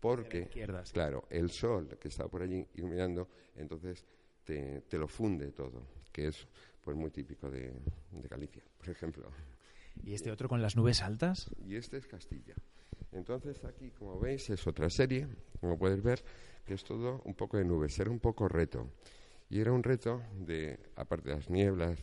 porque, 0.00 0.48
claro, 0.92 1.24
el 1.30 1.50
sol 1.50 1.96
que 1.98 2.08
está 2.08 2.28
por 2.28 2.42
allí 2.42 2.66
iluminando, 2.74 3.28
entonces 3.56 4.04
te, 4.44 4.82
te, 4.82 4.98
lo 4.98 5.08
funde 5.08 5.52
todo, 5.52 5.82
que 6.12 6.28
es 6.28 6.46
pues 6.82 6.96
muy 6.96 7.10
típico 7.10 7.50
de, 7.50 7.72
de 8.10 8.28
Galicia, 8.28 8.62
por 8.76 8.90
ejemplo. 8.90 9.30
¿Y 10.02 10.14
este 10.14 10.30
otro 10.30 10.48
con 10.48 10.62
las 10.62 10.76
nubes 10.76 11.02
altas? 11.02 11.50
Y 11.66 11.76
este 11.76 11.96
es 11.96 12.06
Castilla. 12.06 12.54
Entonces 13.12 13.64
aquí, 13.64 13.90
como 13.90 14.18
veis, 14.18 14.50
es 14.50 14.66
otra 14.66 14.90
serie, 14.90 15.26
como 15.60 15.78
puedes 15.78 16.02
ver, 16.02 16.22
que 16.64 16.74
es 16.74 16.84
todo 16.84 17.22
un 17.24 17.34
poco 17.34 17.56
de 17.56 17.64
nubes, 17.64 17.98
era 17.98 18.10
un 18.10 18.20
poco 18.20 18.48
reto. 18.48 18.90
Y 19.48 19.60
era 19.60 19.72
un 19.72 19.82
reto 19.82 20.22
de, 20.38 20.78
aparte 20.96 21.30
de 21.30 21.36
las 21.36 21.48
nieblas, 21.48 21.98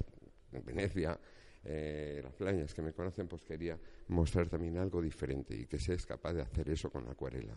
en 0.51 0.65
Venecia, 0.65 1.19
eh, 1.65 2.19
las 2.23 2.33
playas 2.33 2.73
que 2.73 2.81
me 2.81 2.93
conocen, 2.93 3.27
pues 3.27 3.43
quería 3.43 3.77
mostrar 4.07 4.49
también 4.49 4.77
algo 4.77 5.01
diferente 5.01 5.55
y 5.55 5.65
que 5.65 5.79
seas 5.79 6.05
capaz 6.05 6.33
de 6.33 6.41
hacer 6.41 6.69
eso 6.69 6.89
con 6.89 7.05
la 7.05 7.11
acuarela. 7.11 7.55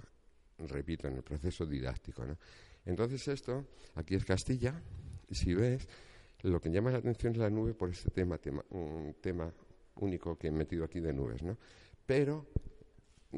Repito, 0.59 1.09
en 1.09 1.17
el 1.17 1.23
proceso 1.23 1.67
didáctico. 1.67 2.25
¿no? 2.25 2.39
Entonces 2.85 3.27
esto, 3.29 3.67
aquí 3.95 4.15
es 4.15 4.25
Castilla, 4.25 4.81
y 5.29 5.35
si 5.35 5.55
ves, 5.55 5.89
lo 6.43 6.61
que 6.61 6.71
llama 6.71 6.91
la 6.91 6.99
atención 6.99 7.33
es 7.33 7.39
la 7.39 7.51
nube 7.51 7.75
por 7.75 7.91
este 7.91 8.11
tema, 8.11 8.39
tema 8.39 8.63
tema 9.21 9.53
único 9.97 10.37
que 10.37 10.49
he 10.49 10.53
metido 10.53 10.85
aquí 10.85 11.01
de 11.01 11.13
nubes, 11.13 11.43
¿no? 11.43 11.57
Pero 12.05 12.47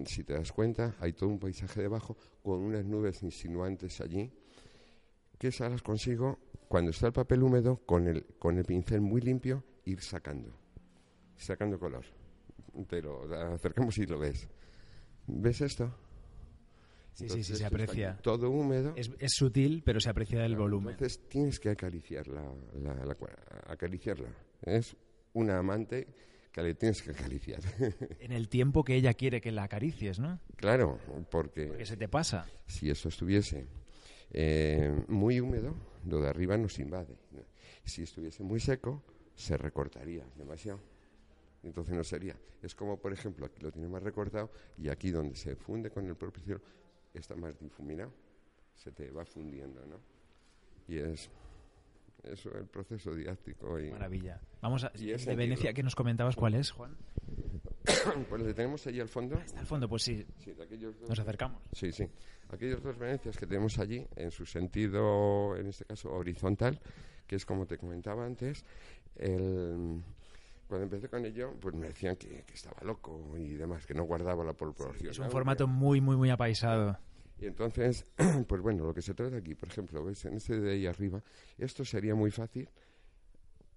si 0.07 0.25
te 0.25 0.35
das 0.35 0.53
cuenta, 0.53 0.97
hay 1.01 1.13
todo 1.13 1.29
un 1.29 1.39
paisaje 1.39 1.83
debajo 1.83 2.17
con 2.43 2.61
unas 2.61 2.85
nubes 2.85 3.23
insinuantes 3.23 4.01
allí, 4.01 4.31
que 5.39 5.49
esas 5.49 5.71
las 5.71 5.83
consigo 5.83 6.39
cuando 6.69 6.91
está 6.91 7.07
el 7.07 7.13
papel 7.13 7.43
húmedo 7.43 7.79
con 7.87 8.07
el, 8.07 8.25
con 8.39 8.59
el 8.59 8.65
pincel 8.65 9.01
muy 9.01 9.21
limpio 9.21 9.65
ir 9.85 10.01
sacando, 10.01 10.53
sacando 11.37 11.79
color. 11.79 12.05
Pero 12.89 13.25
acercamos 13.55 13.97
y 13.99 14.07
lo 14.07 14.19
ves. 14.19 14.49
¿Ves 15.27 15.61
esto? 15.63 15.93
Sí, 17.13 17.29
sí, 17.29 17.43
sí, 17.43 17.57
se 17.57 17.65
aprecia. 17.65 18.17
Todo 18.23 18.51
húmedo. 18.51 18.95
Es, 18.95 19.11
sutil, 19.27 19.83
pero 19.85 19.99
se 19.99 20.09
aprecia 20.09 20.45
el 20.45 20.55
volumen. 20.55 20.93
Entonces 20.93 21.29
tienes 21.29 21.59
que 21.59 21.71
acariciarla, 21.71 22.45
acariciarla. 23.67 24.29
Es 24.63 24.97
una 25.33 25.59
amante 25.59 26.07
que 26.59 26.65
le 26.65 26.75
tienes 26.75 27.03
que 27.03 27.11
acariciar. 27.11 27.61
En 28.21 28.33
el 28.33 28.49
tiempo 28.49 28.85
que 28.85 28.95
ella 28.95 29.15
quiere 29.15 29.41
que 29.41 29.53
la 29.53 29.65
acaricies, 29.65 30.19
¿no? 30.19 30.41
Claro, 30.57 30.99
porque... 31.31 31.67
Porque 31.67 31.87
se 31.87 31.97
te 31.97 32.09
pasa. 32.09 32.47
Si 32.67 32.91
eso 32.91 33.09
estuviese 33.09 33.67
eh, 34.33 35.05
muy 35.09 35.41
húmedo, 35.41 35.75
lo 36.07 36.21
de 36.21 36.29
arriba 36.29 36.57
nos 36.57 36.79
invade. 36.79 37.17
Si 37.85 38.03
estuviese 38.03 38.43
muy 38.43 38.61
seco, 38.61 39.03
se 39.35 39.57
recortaría 39.57 40.25
demasiado. 40.37 40.81
Entonces 41.63 41.95
no 41.95 42.03
sería. 42.03 42.37
Es 42.61 42.75
como, 42.75 42.99
por 42.99 43.13
ejemplo, 43.13 43.47
aquí 43.47 43.61
lo 43.61 43.71
tiene 43.71 43.89
más 43.89 44.03
recortado 44.03 44.51
y 44.77 44.89
aquí 44.89 45.11
donde 45.11 45.37
se 45.37 45.55
funde 45.55 45.91
con 45.91 46.07
el 46.07 46.17
propio 46.17 46.43
cielo 46.43 46.61
está 47.15 47.37
más 47.37 47.59
difuminado. 47.59 48.13
Se 48.75 48.91
te 48.91 49.11
va 49.11 49.25
fundiendo, 49.25 49.85
¿no? 49.87 50.01
Y 50.89 50.99
es 50.99 51.31
eso, 52.25 52.51
el 52.57 52.67
proceso 52.67 53.15
didáctico. 53.15 53.79
Y, 53.79 53.91
Maravilla. 53.91 54.41
Vamos 54.61 54.85
a, 54.85 54.91
de 54.91 55.37
Venecia, 55.37 55.73
que 55.73 55.83
nos 55.83 55.95
comentabas 55.95 56.37
cuál 56.37 56.55
es, 56.55 56.71
Juan. 56.71 56.97
pues 58.29 58.43
le 58.43 58.55
tenemos 58.55 58.87
allí 58.87 59.01
al 59.01 59.09
fondo. 59.09 59.37
está 59.39 59.61
al 59.61 59.67
fondo, 59.67 59.89
pues 59.89 60.03
sí. 60.03 60.27
nos 61.09 61.19
acercamos. 61.19 61.63
Sí, 61.73 61.93
sí. 61.93 62.05
Aquellos 62.51 62.83
dos 62.83 62.99
Venecias 62.99 63.37
que 63.37 63.47
tenemos 63.47 63.79
allí, 63.79 64.07
en 64.17 64.31
su 64.31 64.47
sentido, 64.47 65.57
en 65.57 65.69
este 65.69 65.85
caso, 65.85 66.11
horizontal, 66.13 66.81
que 67.27 67.37
es 67.37 67.45
como 67.45 67.67
te 67.67 67.77
comentaba 67.77 68.25
antes, 68.25 68.65
el, 69.17 70.03
cuando 70.69 70.85
empecé 70.85 71.09
con 71.09 71.25
ello, 71.25 71.55
pues 71.61 71.75
me 71.75 71.89
decían 71.89 72.17
que, 72.17 72.45
estaba 72.53 72.81
loco 72.83 73.35
y 73.37 73.55
demás, 73.55 73.87
que 73.87 73.95
no 73.95 74.05
guardaba 74.05 74.45
la 74.45 74.53
proporción. 74.53 75.11
es 75.11 75.19
un 75.19 75.31
formato 75.31 75.67
muy, 75.67 76.01
muy, 76.01 76.17
muy 76.17 76.31
apaisado. 76.31 76.99
Y 77.41 77.47
entonces, 77.47 78.05
pues 78.49 78.61
bueno, 78.61 78.85
lo 78.85 78.95
que 78.95 79.03
se 79.03 79.15
trata 79.15 79.37
aquí, 79.37 79.55
por 79.55 79.69
ejemplo, 79.69 80.05
¿ves? 80.05 80.25
En 80.25 80.35
este 80.35 80.59
de 80.61 80.73
ahí 80.73 80.87
arriba, 80.87 81.23
esto 81.57 81.85
sería 81.85 82.15
muy 82.15 82.31
fácil 82.31 82.69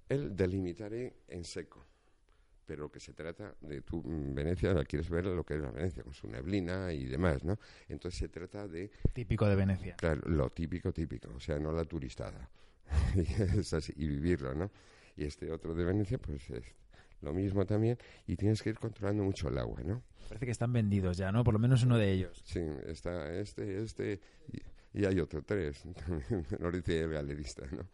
el 0.09 0.35
delimitar 0.35 0.91
en 0.93 1.43
seco. 1.43 1.85
Pero 2.65 2.83
lo 2.83 2.91
que 2.91 2.99
se 2.99 3.13
trata 3.13 3.55
de 3.61 3.81
tu 3.81 4.01
Venecia, 4.03 4.73
quieres 4.85 5.09
ver 5.09 5.25
lo 5.25 5.43
que 5.43 5.55
es 5.55 5.61
la 5.61 5.71
Venecia, 5.71 6.03
con 6.03 6.13
su 6.13 6.27
neblina 6.27 6.93
y 6.93 7.05
demás, 7.05 7.43
¿no? 7.43 7.59
Entonces 7.89 8.19
se 8.19 8.29
trata 8.29 8.67
de... 8.67 8.89
Típico 9.13 9.45
de 9.47 9.55
Venecia. 9.55 9.95
Claro, 9.97 10.21
lo 10.25 10.49
típico, 10.51 10.93
típico, 10.93 11.29
o 11.35 11.39
sea, 11.39 11.59
no 11.59 11.71
la 11.71 11.85
turistada. 11.85 12.49
y 13.95 14.07
vivirlo, 14.07 14.53
¿no? 14.53 14.71
Y 15.17 15.25
este 15.25 15.51
otro 15.51 15.73
de 15.73 15.83
Venecia, 15.83 16.17
pues 16.17 16.49
es 16.49 16.73
lo 17.21 17.33
mismo 17.33 17.65
también, 17.65 17.97
y 18.27 18.35
tienes 18.35 18.61
que 18.61 18.69
ir 18.69 18.79
controlando 18.79 19.23
mucho 19.23 19.49
el 19.49 19.57
agua, 19.57 19.81
¿no? 19.83 20.01
Parece 20.27 20.45
que 20.45 20.51
están 20.51 20.71
vendidos 20.71 21.17
ya, 21.17 21.31
¿no? 21.31 21.43
Por 21.43 21.53
lo 21.53 21.59
menos 21.59 21.83
uno 21.83 21.97
de 21.97 22.11
ellos. 22.11 22.41
Sí, 22.45 22.61
está 22.85 23.33
este, 23.33 23.83
este, 23.83 24.19
y, 24.93 25.05
hay 25.05 25.19
otro, 25.19 25.41
tres, 25.43 25.83
nos 26.59 26.73
dice 26.73 27.01
el 27.01 27.11
galerista, 27.11 27.65
¿no? 27.71 27.87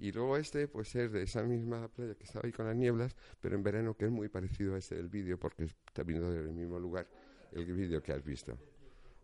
Y 0.00 0.12
luego 0.12 0.36
este, 0.36 0.68
pues 0.68 0.94
es 0.94 1.10
de 1.10 1.22
esa 1.22 1.42
misma 1.42 1.88
playa 1.88 2.14
que 2.14 2.22
estaba 2.22 2.46
ahí 2.46 2.52
con 2.52 2.66
las 2.66 2.76
nieblas, 2.76 3.16
pero 3.40 3.56
en 3.56 3.64
verano 3.64 3.94
que 3.94 4.04
es 4.04 4.10
muy 4.10 4.28
parecido 4.28 4.76
a 4.76 4.78
ese 4.78 4.94
del 4.94 5.08
vídeo, 5.08 5.38
porque 5.38 5.64
está 5.64 6.04
viendo 6.04 6.30
del 6.30 6.52
mismo 6.52 6.78
lugar 6.78 7.06
el 7.52 7.64
vídeo 7.64 8.00
que 8.02 8.12
has 8.12 8.24
visto. 8.24 8.56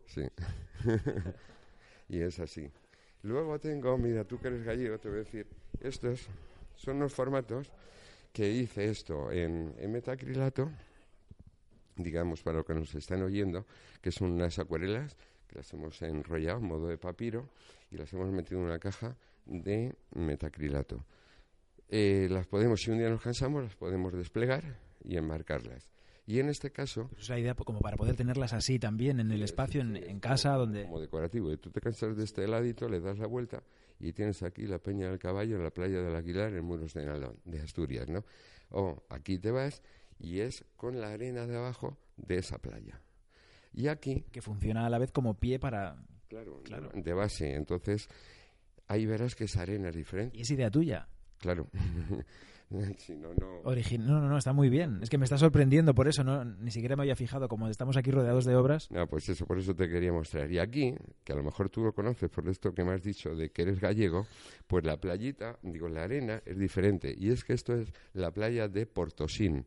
Sí. 0.05 0.23
y 2.09 2.19
es 2.19 2.39
así. 2.39 2.69
Luego 3.23 3.59
tengo, 3.59 3.97
mira, 3.97 4.25
tú 4.25 4.39
que 4.39 4.49
eres 4.49 4.63
gallego, 4.63 4.99
te 4.99 5.07
voy 5.09 5.17
a 5.17 5.23
decir, 5.23 5.47
estos 5.79 6.27
son 6.75 6.99
los 6.99 7.13
formatos 7.13 7.71
que 8.35 8.51
hice 8.51 8.89
esto 8.89 9.31
en, 9.31 9.73
metacrilato, 9.89 10.69
digamos, 11.95 12.43
para 12.43 12.57
los 12.57 12.65
que 12.65 12.73
nos 12.73 12.93
están 12.93 13.23
oyendo, 13.23 13.65
que 14.01 14.11
son 14.11 14.31
unas 14.31 14.59
acuarelas 14.59 15.15
que 15.47 15.55
las 15.55 15.73
hemos 15.73 16.01
enrollado 16.01 16.59
en 16.59 16.65
modo 16.65 16.87
de 16.87 16.97
papiro 16.97 17.49
y 17.89 17.95
las 17.95 18.11
hemos 18.11 18.29
metido 18.33 18.59
en 18.59 18.65
una 18.65 18.77
caja 18.77 19.15
de 19.45 19.95
metacrilato. 20.15 21.05
Eh, 21.87 22.27
las 22.29 22.45
podemos, 22.45 22.81
si 22.81 22.91
un 22.91 22.97
día 22.97 23.09
nos 23.09 23.21
cansamos, 23.21 23.63
las 23.63 23.75
podemos 23.77 24.11
desplegar 24.11 24.79
y 25.05 25.15
enmarcarlas. 25.15 25.89
Y 26.27 26.39
en 26.39 26.49
este 26.49 26.71
caso... 26.71 27.09
es 27.17 27.29
la 27.29 27.39
idea 27.39 27.53
como 27.53 27.79
para 27.79 27.95
poder 27.95 28.17
tenerlas 28.17 28.51
así 28.51 28.79
también 28.79 29.21
en 29.21 29.31
el 29.31 29.43
espacio, 29.43 29.79
en, 29.79 30.19
casa, 30.19 30.55
donde... 30.55 30.83
Como 30.83 30.99
decorativo. 30.99 31.53
Y 31.53 31.57
tú 31.57 31.71
te 31.71 31.79
cansas 31.79 32.17
de 32.17 32.25
este 32.25 32.45
ladito, 32.49 32.89
le 32.89 32.99
das 32.99 33.17
la 33.17 33.27
vuelta 33.27 33.63
y 33.99 34.13
tienes 34.13 34.43
aquí 34.43 34.67
la 34.67 34.79
Peña 34.79 35.09
del 35.09 35.19
Caballo, 35.19 35.55
en 35.55 35.63
la 35.63 35.71
playa 35.71 36.01
del 36.01 36.15
Aguilar, 36.15 36.53
en 36.53 36.65
Muros 36.65 36.93
de 36.93 37.05
Nalón, 37.05 37.39
de 37.45 37.61
Asturias, 37.61 38.07
¿no? 38.09 38.23
O 38.69 39.03
aquí 39.09 39.39
te 39.39 39.51
vas 39.51 39.81
y 40.19 40.39
es 40.39 40.65
con 40.75 40.99
la 40.99 41.11
arena 41.11 41.45
de 41.47 41.57
abajo 41.57 41.97
de 42.17 42.37
esa 42.37 42.57
playa. 42.57 43.01
Y 43.73 43.87
aquí... 43.87 44.25
Que 44.31 44.41
funciona 44.41 44.85
a 44.85 44.89
la 44.89 44.97
vez 44.97 45.11
como 45.11 45.35
pie 45.35 45.59
para... 45.59 45.97
Claro, 46.27 46.61
claro. 46.63 46.89
de 46.93 47.13
base. 47.13 47.53
Entonces, 47.53 48.07
ahí 48.87 49.05
verás 49.05 49.35
que 49.35 49.45
esa 49.45 49.61
arena 49.61 49.89
es 49.89 49.95
diferente. 49.95 50.37
¿Y 50.37 50.41
es 50.41 50.51
idea 50.51 50.71
tuya? 50.71 51.07
Claro. 51.37 51.67
no, 52.69 53.33
no... 53.33 54.19
no, 54.19 54.29
no, 54.29 54.37
está 54.37 54.53
muy 54.53 54.69
bien. 54.69 54.99
Es 55.01 55.09
que 55.09 55.17
me 55.17 55.25
está 55.25 55.37
sorprendiendo 55.37 55.93
por 55.93 56.07
eso, 56.07 56.23
no, 56.23 56.43
ni 56.43 56.71
siquiera 56.71 56.95
me 56.95 57.03
había 57.03 57.15
fijado, 57.15 57.47
como 57.47 57.67
estamos 57.67 57.95
aquí 57.97 58.11
rodeados 58.11 58.45
de 58.45 58.55
obras. 58.55 58.89
No, 58.91 59.07
pues 59.07 59.29
eso, 59.29 59.45
por 59.45 59.59
eso 59.59 59.75
te 59.75 59.87
quería 59.87 60.11
mostrar. 60.11 60.51
Y 60.51 60.59
aquí, 60.59 60.95
que 61.23 61.33
a 61.33 61.35
lo 61.35 61.43
mejor 61.43 61.69
tú 61.69 61.83
lo 61.83 61.93
conoces 61.93 62.29
por 62.29 62.47
esto 62.49 62.73
que 62.73 62.83
me 62.83 62.93
has 62.93 63.03
dicho 63.03 63.35
de 63.35 63.49
que 63.49 63.61
eres 63.61 63.79
gallego, 63.79 64.25
pues 64.67 64.83
la 64.83 64.97
playita, 64.97 65.59
digo, 65.61 65.87
la 65.87 66.03
arena 66.03 66.41
es 66.45 66.57
diferente. 66.57 67.13
Y 67.17 67.29
es 67.29 67.43
que 67.43 67.53
esto 67.53 67.75
es 67.75 67.91
la 68.13 68.31
playa 68.31 68.67
de 68.67 68.85
Portosín. 68.85 69.65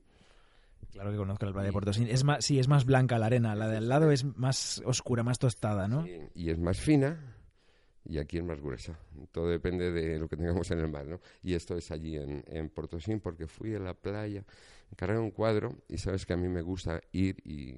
Claro 0.92 1.11
que 1.11 1.16
conozco 1.16 1.46
la 1.46 1.52
playa 1.52 1.66
de 1.66 1.72
Portosín. 1.72 2.08
Es 2.08 2.24
más, 2.24 2.44
sí, 2.44 2.58
es 2.58 2.66
más 2.66 2.84
blanca 2.84 3.18
la 3.18 3.26
arena. 3.26 3.54
La 3.54 3.68
de 3.68 3.76
al 3.76 3.88
lado 3.88 4.11
es 4.11 4.24
más 4.37 4.82
oscura, 4.84 5.22
más 5.22 5.38
tostada, 5.38 5.87
¿no? 5.87 6.04
y 6.34 6.50
es 6.50 6.58
más 6.58 6.78
fina 6.80 7.38
y 8.09 8.18
aquí 8.18 8.38
es 8.38 8.44
más 8.44 8.61
gruesa. 8.61 8.99
Todo 9.31 9.49
depende 9.49 9.92
de 9.92 10.18
lo 10.18 10.29
que 10.29 10.37
tengamos 10.37 10.71
en 10.71 10.79
el 10.81 10.88
mar, 10.88 11.07
¿no? 11.07 11.21
Y 11.42 11.55
esto 11.55 11.77
es 11.77 11.90
allí 11.90 12.16
en, 12.16 12.42
en 12.47 12.71
Portosín 12.71 13.21
porque 13.21 13.47
fui 13.47 13.75
a 13.75 13.79
la 13.79 13.94
playa, 13.94 14.44
encargué 14.90 15.18
un 15.18 15.31
cuadro 15.31 15.77
y 15.88 15.99
sabes 15.99 16.25
que 16.25 16.33
a 16.33 16.37
mí 16.37 16.49
me 16.49 16.62
gusta 16.62 17.01
ir 17.12 17.37
y, 17.44 17.77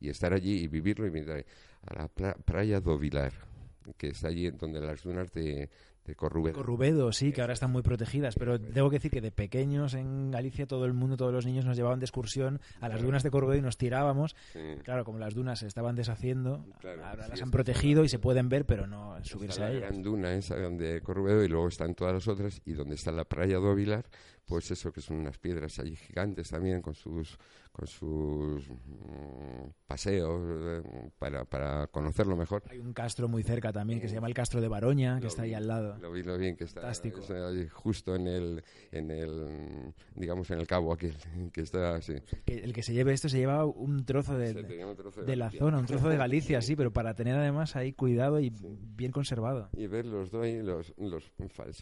y 0.00 0.08
estar 0.08 0.32
allí 0.32 0.64
y 0.64 0.66
vivirlo 0.66 1.06
y 1.06 1.10
mirar 1.10 1.46
a 1.86 1.94
la 1.94 2.08
playa 2.08 2.80
do 2.80 2.98
Vilar, 2.98 3.32
que 3.96 4.08
está 4.08 4.28
allí 4.28 4.50
donde 4.50 4.80
las 4.80 5.02
dunas 5.02 5.32
de, 5.32 5.70
de 6.08 6.16
Corrubedo. 6.16 6.54
Corrubedo, 6.54 7.12
sí, 7.12 7.32
que 7.32 7.42
ahora 7.42 7.52
están 7.52 7.70
muy 7.70 7.82
protegidas, 7.82 8.34
pero 8.34 8.58
tengo 8.58 8.88
que 8.90 8.96
decir 8.96 9.10
que 9.10 9.20
de 9.20 9.30
pequeños 9.30 9.94
en 9.94 10.30
Galicia 10.30 10.66
todo 10.66 10.86
el 10.86 10.94
mundo, 10.94 11.16
todos 11.16 11.32
los 11.32 11.46
niños 11.46 11.64
nos 11.64 11.76
llevaban 11.76 12.00
de 12.00 12.06
excursión 12.06 12.60
a 12.80 12.88
las 12.88 13.02
dunas 13.02 13.22
de 13.22 13.30
Corrubedo 13.30 13.58
y 13.58 13.62
nos 13.62 13.76
tirábamos. 13.76 14.34
Claro, 14.82 15.04
como 15.04 15.18
las 15.18 15.34
dunas 15.34 15.60
se 15.60 15.66
estaban 15.66 15.94
deshaciendo, 15.94 16.64
ahora 17.04 17.28
las 17.28 17.42
han 17.42 17.50
protegido 17.50 18.04
y 18.04 18.08
se 18.08 18.18
pueden 18.18 18.48
ver, 18.48 18.64
pero 18.64 18.86
no 18.86 19.16
subirse 19.22 19.62
a 19.62 19.70
ellas. 19.70 19.82
La 19.82 19.88
gran 19.88 20.02
duna 20.02 20.32
esa 20.32 20.56
de 20.56 21.00
Corrubedo 21.02 21.44
y 21.44 21.48
luego 21.48 21.68
están 21.68 21.94
todas 21.94 22.14
las 22.14 22.26
otras 22.26 22.60
y 22.64 22.72
donde 22.72 22.94
está 22.94 23.12
la 23.12 23.24
playa 23.24 23.60
de 23.60 23.66
Ovilar, 23.66 24.06
pues 24.46 24.70
eso 24.70 24.90
que 24.90 25.02
son 25.02 25.18
unas 25.18 25.38
piedras 25.38 25.78
allí 25.78 25.94
gigantes 25.94 26.48
también 26.48 26.80
con 26.80 26.94
sus 26.94 27.38
con 27.78 27.86
sus 27.86 28.68
mm, 28.68 29.70
paseos 29.86 30.40
eh, 30.44 31.10
para, 31.18 31.44
para 31.44 31.86
conocerlo 31.86 32.36
mejor. 32.36 32.64
Hay 32.70 32.78
un 32.78 32.92
castro 32.92 33.28
muy 33.28 33.42
cerca 33.42 33.72
también 33.72 34.00
que 34.00 34.08
se 34.08 34.14
llama 34.14 34.26
el 34.26 34.34
Castro 34.34 34.60
de 34.60 34.68
Baroña, 34.68 35.20
que 35.20 35.28
está 35.28 35.42
ahí 35.42 35.54
al 35.54 35.68
lado. 35.68 35.97
Lo 36.00 36.12
vi 36.12 36.22
lo 36.22 36.38
bien 36.38 36.56
que 36.56 36.64
está, 36.64 36.92
justo 37.70 38.14
en 38.14 38.26
el 38.26 38.64
en 38.92 39.10
el 39.10 39.94
digamos 40.14 40.50
en 40.50 40.58
el 40.58 40.66
cabo 40.66 40.92
aquí 40.92 41.10
que 41.52 41.60
está 41.60 41.96
así. 41.96 42.14
El 42.46 42.72
que 42.72 42.82
se 42.82 42.92
lleve 42.92 43.12
esto 43.12 43.28
se 43.28 43.38
lleva 43.38 43.64
un 43.64 44.04
trozo 44.04 44.36
de, 44.36 44.54
de, 44.54 45.36
la 45.36 45.50
zona, 45.50 45.78
un 45.78 45.86
trozo 45.86 46.08
de 46.08 46.16
Galicia, 46.28 46.60
sí, 46.62 46.76
pero 46.76 46.92
para 46.92 47.14
tener 47.14 47.36
además 47.36 47.76
ahí 47.76 47.92
cuidado 47.92 48.40
y 48.40 48.52
bien 48.96 49.12
conservado. 49.12 49.68
Y 49.76 49.86
ver 49.86 50.06
los 50.06 50.30
doy 50.30 50.62
los 50.62 50.92
los 50.98 51.32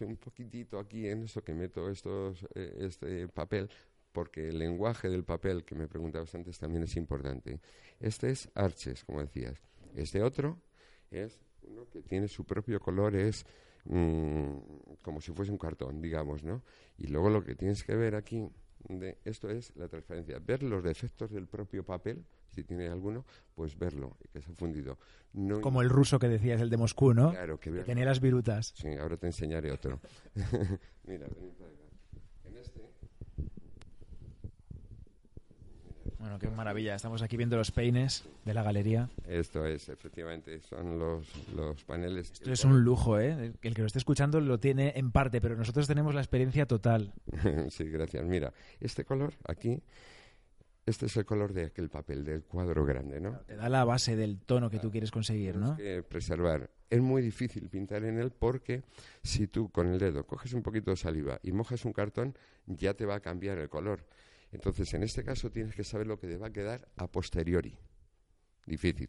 un 0.00 0.16
poquitito 0.16 0.78
aquí 0.78 1.06
en 1.08 1.24
eso 1.24 1.42
que 1.42 1.54
meto 1.54 1.88
estos 1.90 2.44
eh, 2.54 2.76
este 2.80 3.28
papel 3.28 3.68
porque 4.16 4.48
el 4.48 4.58
lenguaje 4.58 5.10
del 5.10 5.24
papel 5.24 5.62
que 5.62 5.74
me 5.74 5.88
preguntabas 5.88 6.34
antes 6.34 6.58
también 6.58 6.84
es 6.84 6.96
importante. 6.96 7.60
Este 8.00 8.30
es 8.30 8.48
Arches, 8.54 9.04
como 9.04 9.20
decías. 9.20 9.62
Este 9.94 10.22
otro 10.22 10.58
es 11.10 11.38
uno 11.60 11.86
que 11.90 12.00
tiene 12.00 12.26
su 12.26 12.44
propio 12.44 12.80
color, 12.80 13.14
es 13.14 13.44
mm, 13.88 14.96
como 15.02 15.20
si 15.20 15.32
fuese 15.32 15.52
un 15.52 15.58
cartón, 15.58 16.00
digamos, 16.00 16.42
¿no? 16.42 16.62
Y 16.98 17.06
luego 17.08 17.30
lo 17.30 17.42
que 17.42 17.54
tienes 17.54 17.84
que 17.84 17.94
ver 17.94 18.14
aquí, 18.14 18.48
de, 18.88 19.18
esto 19.24 19.50
es 19.50 19.74
la 19.76 19.88
transparencia, 19.88 20.38
ver 20.38 20.62
los 20.62 20.82
defectos 20.82 21.30
del 21.30 21.46
propio 21.46 21.84
papel, 21.84 22.24
si 22.50 22.64
tiene 22.64 22.88
alguno, 22.88 23.24
pues 23.54 23.78
verlo, 23.78 24.16
que 24.32 24.40
se 24.40 24.50
ha 24.50 24.54
fundido. 24.54 24.98
como 25.60 25.82
el 25.82 25.90
ruso 25.90 26.18
que 26.18 26.28
decías, 26.28 26.60
el 26.60 26.70
de 26.70 26.76
Moscú, 26.76 27.12
¿no? 27.14 27.30
Claro, 27.30 27.58
que, 27.60 27.70
que 27.70 27.82
tenía 27.82 28.04
las 28.04 28.20
virutas. 28.20 28.72
Sí, 28.76 28.88
ahora 28.96 29.16
te 29.16 29.26
enseñaré 29.26 29.70
otro. 29.70 30.00
Mira, 31.04 31.26
Bueno, 36.26 36.40
qué 36.40 36.48
maravilla. 36.48 36.96
Estamos 36.96 37.22
aquí 37.22 37.36
viendo 37.36 37.56
los 37.56 37.70
peines 37.70 38.24
de 38.44 38.52
la 38.52 38.64
galería. 38.64 39.08
Esto 39.28 39.64
es, 39.64 39.88
efectivamente, 39.88 40.58
son 40.58 40.98
los, 40.98 41.24
los 41.54 41.84
paneles. 41.84 42.32
Esto 42.32 42.50
es 42.52 42.64
un 42.64 42.82
lujo, 42.82 43.20
¿eh? 43.20 43.52
El 43.62 43.74
que 43.74 43.80
lo 43.80 43.86
esté 43.86 44.00
escuchando 44.00 44.40
lo 44.40 44.58
tiene 44.58 44.94
en 44.96 45.12
parte, 45.12 45.40
pero 45.40 45.54
nosotros 45.54 45.86
tenemos 45.86 46.16
la 46.16 46.20
experiencia 46.20 46.66
total. 46.66 47.12
sí, 47.70 47.84
gracias. 47.84 48.24
Mira, 48.24 48.52
este 48.80 49.04
color 49.04 49.34
aquí, 49.46 49.80
este 50.84 51.06
es 51.06 51.16
el 51.16 51.24
color 51.24 51.52
de 51.52 51.66
aquel 51.66 51.90
papel, 51.90 52.24
del 52.24 52.42
cuadro 52.42 52.84
grande, 52.84 53.20
¿no? 53.20 53.38
Te 53.46 53.54
da 53.54 53.68
la 53.68 53.84
base 53.84 54.16
del 54.16 54.40
tono 54.40 54.68
que 54.68 54.80
tú 54.80 54.90
quieres 54.90 55.12
conseguir, 55.12 55.56
¿no? 55.56 55.76
Que 55.76 56.02
preservar. 56.02 56.70
Es 56.90 57.00
muy 57.00 57.22
difícil 57.22 57.68
pintar 57.68 58.02
en 58.02 58.18
él 58.18 58.32
porque 58.36 58.82
si 59.22 59.46
tú 59.46 59.70
con 59.70 59.86
el 59.86 60.00
dedo 60.00 60.26
coges 60.26 60.54
un 60.54 60.64
poquito 60.64 60.90
de 60.90 60.96
saliva 60.96 61.38
y 61.44 61.52
mojas 61.52 61.84
un 61.84 61.92
cartón, 61.92 62.36
ya 62.66 62.94
te 62.94 63.06
va 63.06 63.14
a 63.14 63.20
cambiar 63.20 63.58
el 63.58 63.68
color. 63.68 64.04
Entonces, 64.56 64.92
en 64.94 65.02
este 65.02 65.22
caso 65.22 65.50
tienes 65.50 65.74
que 65.74 65.84
saber 65.84 66.06
lo 66.06 66.18
que 66.18 66.26
te 66.26 66.38
va 66.38 66.46
a 66.46 66.52
quedar 66.52 66.88
a 66.96 67.06
posteriori. 67.06 67.78
Difícil. 68.66 69.08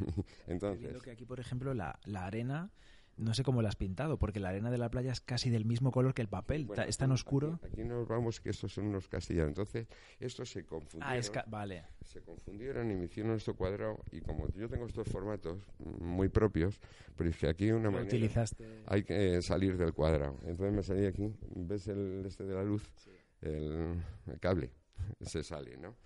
Entonces. 0.46 1.02
que 1.02 1.10
aquí, 1.10 1.24
por 1.24 1.40
ejemplo, 1.40 1.72
la, 1.72 1.98
la, 2.04 2.26
arena, 2.26 2.70
no 3.16 3.32
sé 3.32 3.42
cómo 3.42 3.62
la 3.62 3.70
has 3.70 3.76
pintado, 3.76 4.18
porque 4.18 4.38
la 4.38 4.50
arena 4.50 4.70
de 4.70 4.76
la 4.76 4.90
playa 4.90 5.10
es 5.10 5.22
casi 5.22 5.48
del 5.48 5.64
mismo 5.64 5.92
color 5.92 6.12
que 6.12 6.20
el 6.20 6.28
papel. 6.28 6.68
es 6.86 6.98
tan 6.98 7.10
oscuro. 7.10 7.58
Aquí, 7.64 7.84
nos 7.84 8.06
vamos 8.06 8.40
que 8.40 8.50
estos 8.50 8.74
son 8.74 8.88
unos 8.88 9.08
castellanos. 9.08 9.48
Entonces, 9.48 9.88
estos 10.20 10.50
se 10.50 10.66
confundieron. 10.66 11.10
Ah, 11.10 11.16
es 11.16 11.32
vale. 11.46 11.84
Se 12.04 12.20
confundieron 12.20 12.90
y 12.90 12.96
me 12.96 13.06
hicieron 13.06 13.34
esto 13.34 13.54
cuadrado. 13.56 14.04
Y 14.12 14.20
como 14.20 14.46
yo 14.52 14.68
tengo 14.68 14.86
estos 14.86 15.08
formatos 15.08 15.58
muy 15.78 16.28
propios, 16.28 16.78
pero 17.16 17.30
es 17.30 17.36
que 17.38 17.48
aquí 17.48 17.72
una 17.72 17.90
manera. 17.90 18.04
Utilizaste... 18.04 18.82
Hay 18.86 19.04
que 19.04 19.40
salir 19.40 19.78
del 19.78 19.94
cuadrado. 19.94 20.36
Entonces 20.42 20.72
me 20.74 20.82
salí 20.82 21.06
aquí. 21.06 21.34
¿Ves 21.56 21.88
el 21.88 22.24
este 22.26 22.44
de 22.44 22.54
la 22.54 22.62
luz? 22.62 22.92
El, 23.40 23.96
el 24.26 24.38
cable 24.38 24.70
se 25.20 25.42
sale, 25.42 25.76
¿no? 25.76 25.96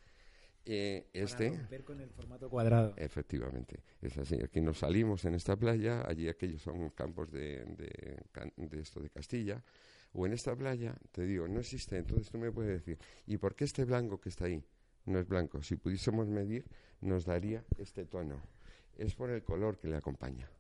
Eh, 0.68 1.10
este, 1.12 1.50
Para 1.50 1.60
romper 1.60 1.84
con 1.84 2.00
el 2.00 2.10
formato 2.10 2.50
cuadrado. 2.50 2.94
Efectivamente, 2.96 3.84
es 4.02 4.18
así. 4.18 4.36
Aquí 4.42 4.60
nos 4.60 4.78
salimos 4.78 5.24
en 5.24 5.34
esta 5.34 5.56
playa, 5.56 6.02
allí 6.06 6.28
aquellos 6.28 6.62
son 6.62 6.90
campos 6.90 7.30
de, 7.30 7.64
de, 7.64 8.80
esto 8.80 9.00
de 9.00 9.08
Castilla, 9.10 9.62
o 10.12 10.26
en 10.26 10.32
esta 10.32 10.56
playa, 10.56 10.96
te 11.12 11.22
digo, 11.22 11.46
no 11.46 11.60
existe. 11.60 11.96
Entonces 11.98 12.30
tú 12.30 12.38
me 12.38 12.50
puedes 12.50 12.72
decir, 12.84 12.98
¿y 13.26 13.36
por 13.36 13.54
qué 13.54 13.64
este 13.64 13.84
blanco 13.84 14.20
que 14.20 14.28
está 14.28 14.46
ahí 14.46 14.60
no 15.04 15.20
es 15.20 15.28
blanco? 15.28 15.62
Si 15.62 15.76
pudiésemos 15.76 16.26
medir, 16.26 16.66
nos 17.00 17.24
daría 17.24 17.64
este 17.78 18.04
tono. 18.04 18.42
Es 18.96 19.14
por 19.14 19.30
el 19.30 19.44
color 19.44 19.78
que 19.78 19.86
le 19.86 19.96
acompaña. 19.96 20.50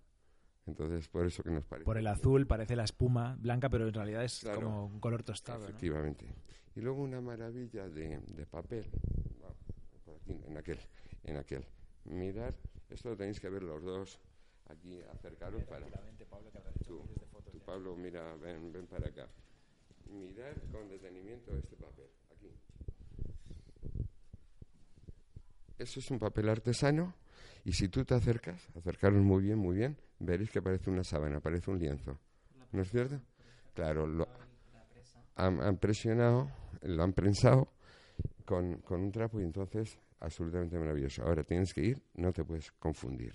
Entonces, 0.66 1.08
por 1.08 1.26
eso 1.26 1.42
que 1.42 1.50
nos 1.50 1.64
parece. 1.64 1.84
Por 1.84 1.96
el 1.96 2.06
azul 2.06 2.46
parece 2.46 2.76
la 2.76 2.84
espuma 2.84 3.36
blanca, 3.40 3.68
pero 3.68 3.88
en 3.88 3.94
realidad 3.94 4.24
es 4.24 4.46
como 4.54 4.86
un 4.86 5.00
color 5.00 5.22
tostado. 5.22 5.64
Efectivamente. 5.64 6.26
Y 6.76 6.82
luego 6.82 7.02
una 7.02 7.22
maravilla 7.22 7.88
de, 7.88 8.46
papel, 8.50 8.84
por 10.04 10.14
aquí, 10.14 10.38
en 10.46 10.56
aquel, 10.58 10.78
en 11.24 11.36
aquel. 11.38 11.64
Mirar, 12.04 12.54
esto 12.90 13.08
lo 13.08 13.16
tenéis 13.16 13.40
que 13.40 13.48
ver 13.48 13.62
los 13.62 13.82
dos 13.82 14.20
aquí, 14.66 15.00
acercaros 15.10 15.64
para... 15.64 15.86
Pablo, 15.86 16.50
tú, 16.86 17.02
tú, 17.50 17.58
Pablo, 17.60 17.96
mira, 17.96 18.36
ven, 18.36 18.70
ven 18.70 18.86
para 18.86 19.08
acá. 19.08 19.26
Mirar 20.10 20.60
con 20.70 20.86
detenimiento 20.86 21.56
este 21.56 21.76
papel, 21.76 22.10
aquí. 22.30 22.52
Eso 25.78 26.00
es 26.00 26.10
un 26.10 26.18
papel 26.18 26.50
artesano 26.50 27.14
y 27.64 27.72
si 27.72 27.88
tú 27.88 28.04
te 28.04 28.14
acercas, 28.14 28.68
acercaros 28.76 29.22
muy 29.22 29.42
bien, 29.44 29.58
muy 29.58 29.78
bien, 29.78 29.96
veréis 30.18 30.50
que 30.50 30.60
parece 30.60 30.90
una 30.90 31.04
sábana, 31.04 31.40
parece 31.40 31.70
un 31.70 31.78
lienzo. 31.78 32.18
¿No 32.72 32.82
es 32.82 32.90
cierto? 32.90 33.18
Claro, 33.72 34.06
lo 34.06 34.28
han 35.36 35.78
presionado 35.78 36.50
lo 36.86 37.02
han 37.02 37.12
prensado 37.12 37.72
con, 38.44 38.78
con 38.78 39.00
un 39.00 39.12
trapo 39.12 39.40
y 39.40 39.44
entonces 39.44 39.98
absolutamente 40.20 40.78
maravilloso. 40.78 41.22
Ahora 41.22 41.44
tienes 41.44 41.72
que 41.72 41.82
ir, 41.82 42.02
no 42.14 42.32
te 42.32 42.44
puedes 42.44 42.72
confundir. 42.72 43.34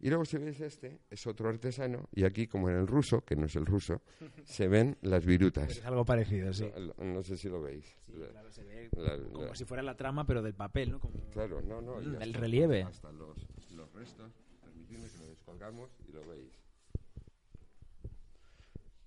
Y 0.00 0.08
luego 0.10 0.24
si 0.24 0.38
ves 0.38 0.60
este, 0.60 1.00
es 1.10 1.26
otro 1.26 1.48
artesano, 1.48 2.08
y 2.12 2.24
aquí, 2.24 2.46
como 2.46 2.68
en 2.68 2.76
el 2.76 2.86
ruso, 2.86 3.22
que 3.22 3.34
no 3.34 3.46
es 3.46 3.56
el 3.56 3.66
ruso, 3.66 4.02
se 4.44 4.68
ven 4.68 4.96
las 5.02 5.26
virutas. 5.26 5.70
Es 5.70 5.84
algo 5.84 6.04
parecido, 6.04 6.52
sí. 6.52 6.70
No, 6.98 7.22
sé 7.22 7.36
si 7.36 7.48
lo 7.48 7.60
veis. 7.60 7.84
claro, 8.06 8.50
se 8.52 8.62
ve 8.62 8.88
como 9.32 9.54
si 9.54 9.64
fuera 9.64 9.82
la 9.82 9.96
trama, 9.96 10.24
pero 10.24 10.40
del 10.40 10.54
papel, 10.54 10.92
¿no? 10.92 11.00
claro, 11.32 11.60
no, 11.62 11.80
no. 11.80 11.98
el 11.98 12.34
relieve. 12.34 12.84
Hasta 12.84 13.10
los, 13.10 13.36
los 13.72 13.92
restos, 13.92 14.32
permitidme 14.62 15.08
que 15.08 15.18
lo 15.18 15.26
descolgamos 15.26 15.90
y 16.08 16.12
lo 16.12 16.24
veis. 16.28 16.52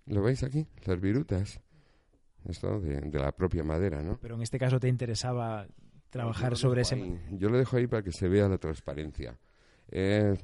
¿Lo 0.07 0.21
veis 0.23 0.43
aquí? 0.43 0.67
Las 0.85 0.99
virutas. 0.99 1.61
Esto 2.47 2.79
de, 2.79 3.01
la 3.11 3.31
propia 3.31 3.63
madera, 3.63 4.01
¿no? 4.01 4.17
Pero 4.21 4.35
en 4.35 4.41
este 4.41 4.57
caso 4.57 4.79
te 4.79 4.87
interesaba 4.87 5.67
trabajar 6.09 6.57
sobre 6.57 6.81
ese... 6.81 7.19
Yo 7.31 7.49
lo 7.49 7.57
dejo 7.57 7.77
ahí 7.77 7.87
para 7.87 8.03
que 8.03 8.11
se 8.11 8.27
vea 8.27 8.47
la 8.49 8.57
transparencia. 8.57 9.37
Eh, 9.89 10.35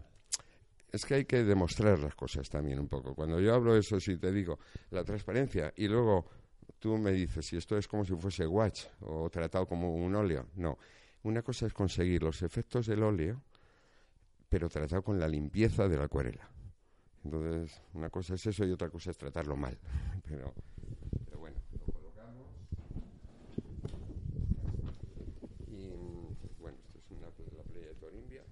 es 0.91 1.05
que 1.05 1.15
hay 1.15 1.25
que 1.25 1.43
demostrar 1.43 1.99
las 1.99 2.15
cosas 2.15 2.49
también 2.49 2.79
un 2.79 2.87
poco. 2.87 3.15
Cuando 3.15 3.39
yo 3.39 3.53
hablo 3.53 3.73
de 3.73 3.79
eso, 3.79 3.99
si 3.99 4.17
te 4.17 4.31
digo 4.31 4.59
la 4.91 5.03
transparencia 5.03 5.73
y 5.75 5.87
luego 5.87 6.29
tú 6.79 6.97
me 6.97 7.11
dices 7.11 7.45
si 7.45 7.57
esto 7.57 7.77
es 7.77 7.87
como 7.87 8.05
si 8.05 8.15
fuese 8.15 8.45
watch 8.45 8.85
o 9.01 9.29
tratado 9.29 9.65
como 9.65 9.95
un 9.95 10.15
óleo, 10.15 10.47
no. 10.55 10.77
Una 11.23 11.41
cosa 11.41 11.65
es 11.65 11.73
conseguir 11.73 12.23
los 12.23 12.41
efectos 12.41 12.87
del 12.87 13.03
óleo, 13.03 13.41
pero 14.47 14.69
tratado 14.69 15.01
con 15.01 15.19
la 15.19 15.27
limpieza 15.27 15.87
de 15.87 15.97
la 15.97 16.05
acuarela. 16.05 16.49
Entonces, 17.23 17.81
una 17.93 18.09
cosa 18.09 18.35
es 18.35 18.45
eso 18.45 18.63
y 18.65 18.71
otra 18.71 18.89
cosa 18.89 19.11
es 19.11 19.17
tratarlo 19.17 19.57
mal. 19.57 19.77
Pero, 20.29 20.53
bueno, 21.37 21.57
lo 21.85 21.93
colocamos. 21.93 22.47
Y 25.67 25.91
bueno, 26.61 26.77
esto 26.85 26.99
es 26.99 27.11
una, 27.11 27.27
la 27.57 27.63
playa 27.63 27.87
de 27.87 27.95
Torimbia, 27.95 28.43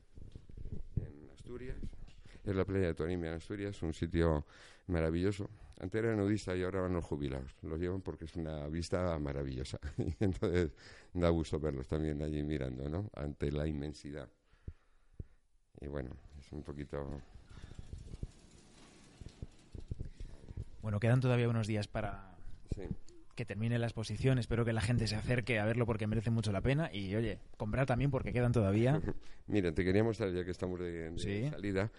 en 0.97 1.29
Asturias. 1.31 1.77
Es 2.45 2.55
la 2.55 2.65
playa 2.65 2.88
de 2.88 2.93
Torimbia, 2.93 3.31
en 3.31 3.38
Asturias, 3.38 3.81
un 3.81 3.93
sitio 3.93 4.45
maravilloso. 4.88 5.49
Antes 5.79 6.03
era 6.03 6.15
nudista 6.15 6.55
y 6.55 6.63
ahora 6.63 6.81
van 6.81 6.93
los 6.93 7.03
jubilados. 7.03 7.55
Los 7.63 7.79
llevan 7.79 8.01
porque 8.01 8.25
es 8.25 8.36
una 8.36 8.67
vista 8.67 9.17
maravillosa. 9.19 9.79
Y 9.97 10.15
entonces 10.19 10.71
da 11.13 11.29
gusto 11.29 11.60
verlos 11.60 11.88
también 11.88 12.21
allí 12.21 12.43
mirando, 12.43 12.88
¿no? 12.88 13.10
Ante 13.15 13.51
la 13.51 13.67
inmensidad. 13.67 14.29
Y 15.81 15.88
bueno, 15.88 16.12
es 16.39 16.51
un 16.51 16.63
poquito 16.63 17.21
Bueno, 20.86 20.99
quedan 20.99 21.19
todavía 21.19 21.49
unos 21.49 21.65
días 21.65 21.88
para 21.88 22.36
que 23.34 23.43
termine 23.43 23.79
la 23.79 23.88
exposición. 23.88 24.38
Espero 24.38 24.65
que 24.65 24.71
la 24.71 24.81
gente 24.81 25.08
se 25.08 25.15
acerque 25.15 25.58
a 25.58 25.65
verlo 25.65 25.88
porque 25.88 26.05
merece 26.05 26.29
mucho 26.29 26.51
la 26.51 26.62
pena. 26.62 26.91
Y 26.93 27.15
oye, 27.15 27.39
comprar 27.58 27.88
también 27.88 28.12
porque 28.12 28.31
quedan 28.31 28.51
todavía. 28.51 29.01
Mira, 29.47 29.71
te 29.71 29.84
quería 29.84 30.03
mostrar 30.03 30.31
ya 30.31 30.45
que 30.45 30.51
estamos 30.51 30.79
de, 30.79 31.12
salida. 31.49 31.91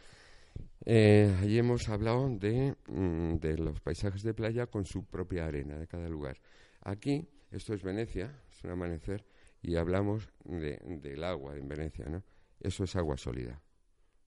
Eh, 0.84 1.34
allí 1.40 1.58
hemos 1.58 1.88
hablado 1.88 2.28
de, 2.28 2.76
mm, 2.88 3.36
de 3.36 3.58
los 3.58 3.80
paisajes 3.80 4.22
de 4.22 4.34
playa 4.34 4.66
con 4.66 4.84
su 4.84 5.04
propia 5.04 5.46
arena 5.46 5.78
de 5.78 5.86
cada 5.86 6.08
lugar. 6.08 6.38
Aquí, 6.82 7.28
esto 7.50 7.74
es 7.74 7.82
Venecia, 7.82 8.42
es 8.50 8.62
un 8.64 8.70
amanecer, 8.70 9.24
y 9.62 9.76
hablamos 9.76 10.28
de, 10.44 10.78
del 11.02 11.24
agua 11.24 11.56
en 11.56 11.68
Venecia, 11.68 12.06
¿no? 12.06 12.22
Eso 12.60 12.84
es 12.84 12.94
agua 12.96 13.16
sólida, 13.16 13.60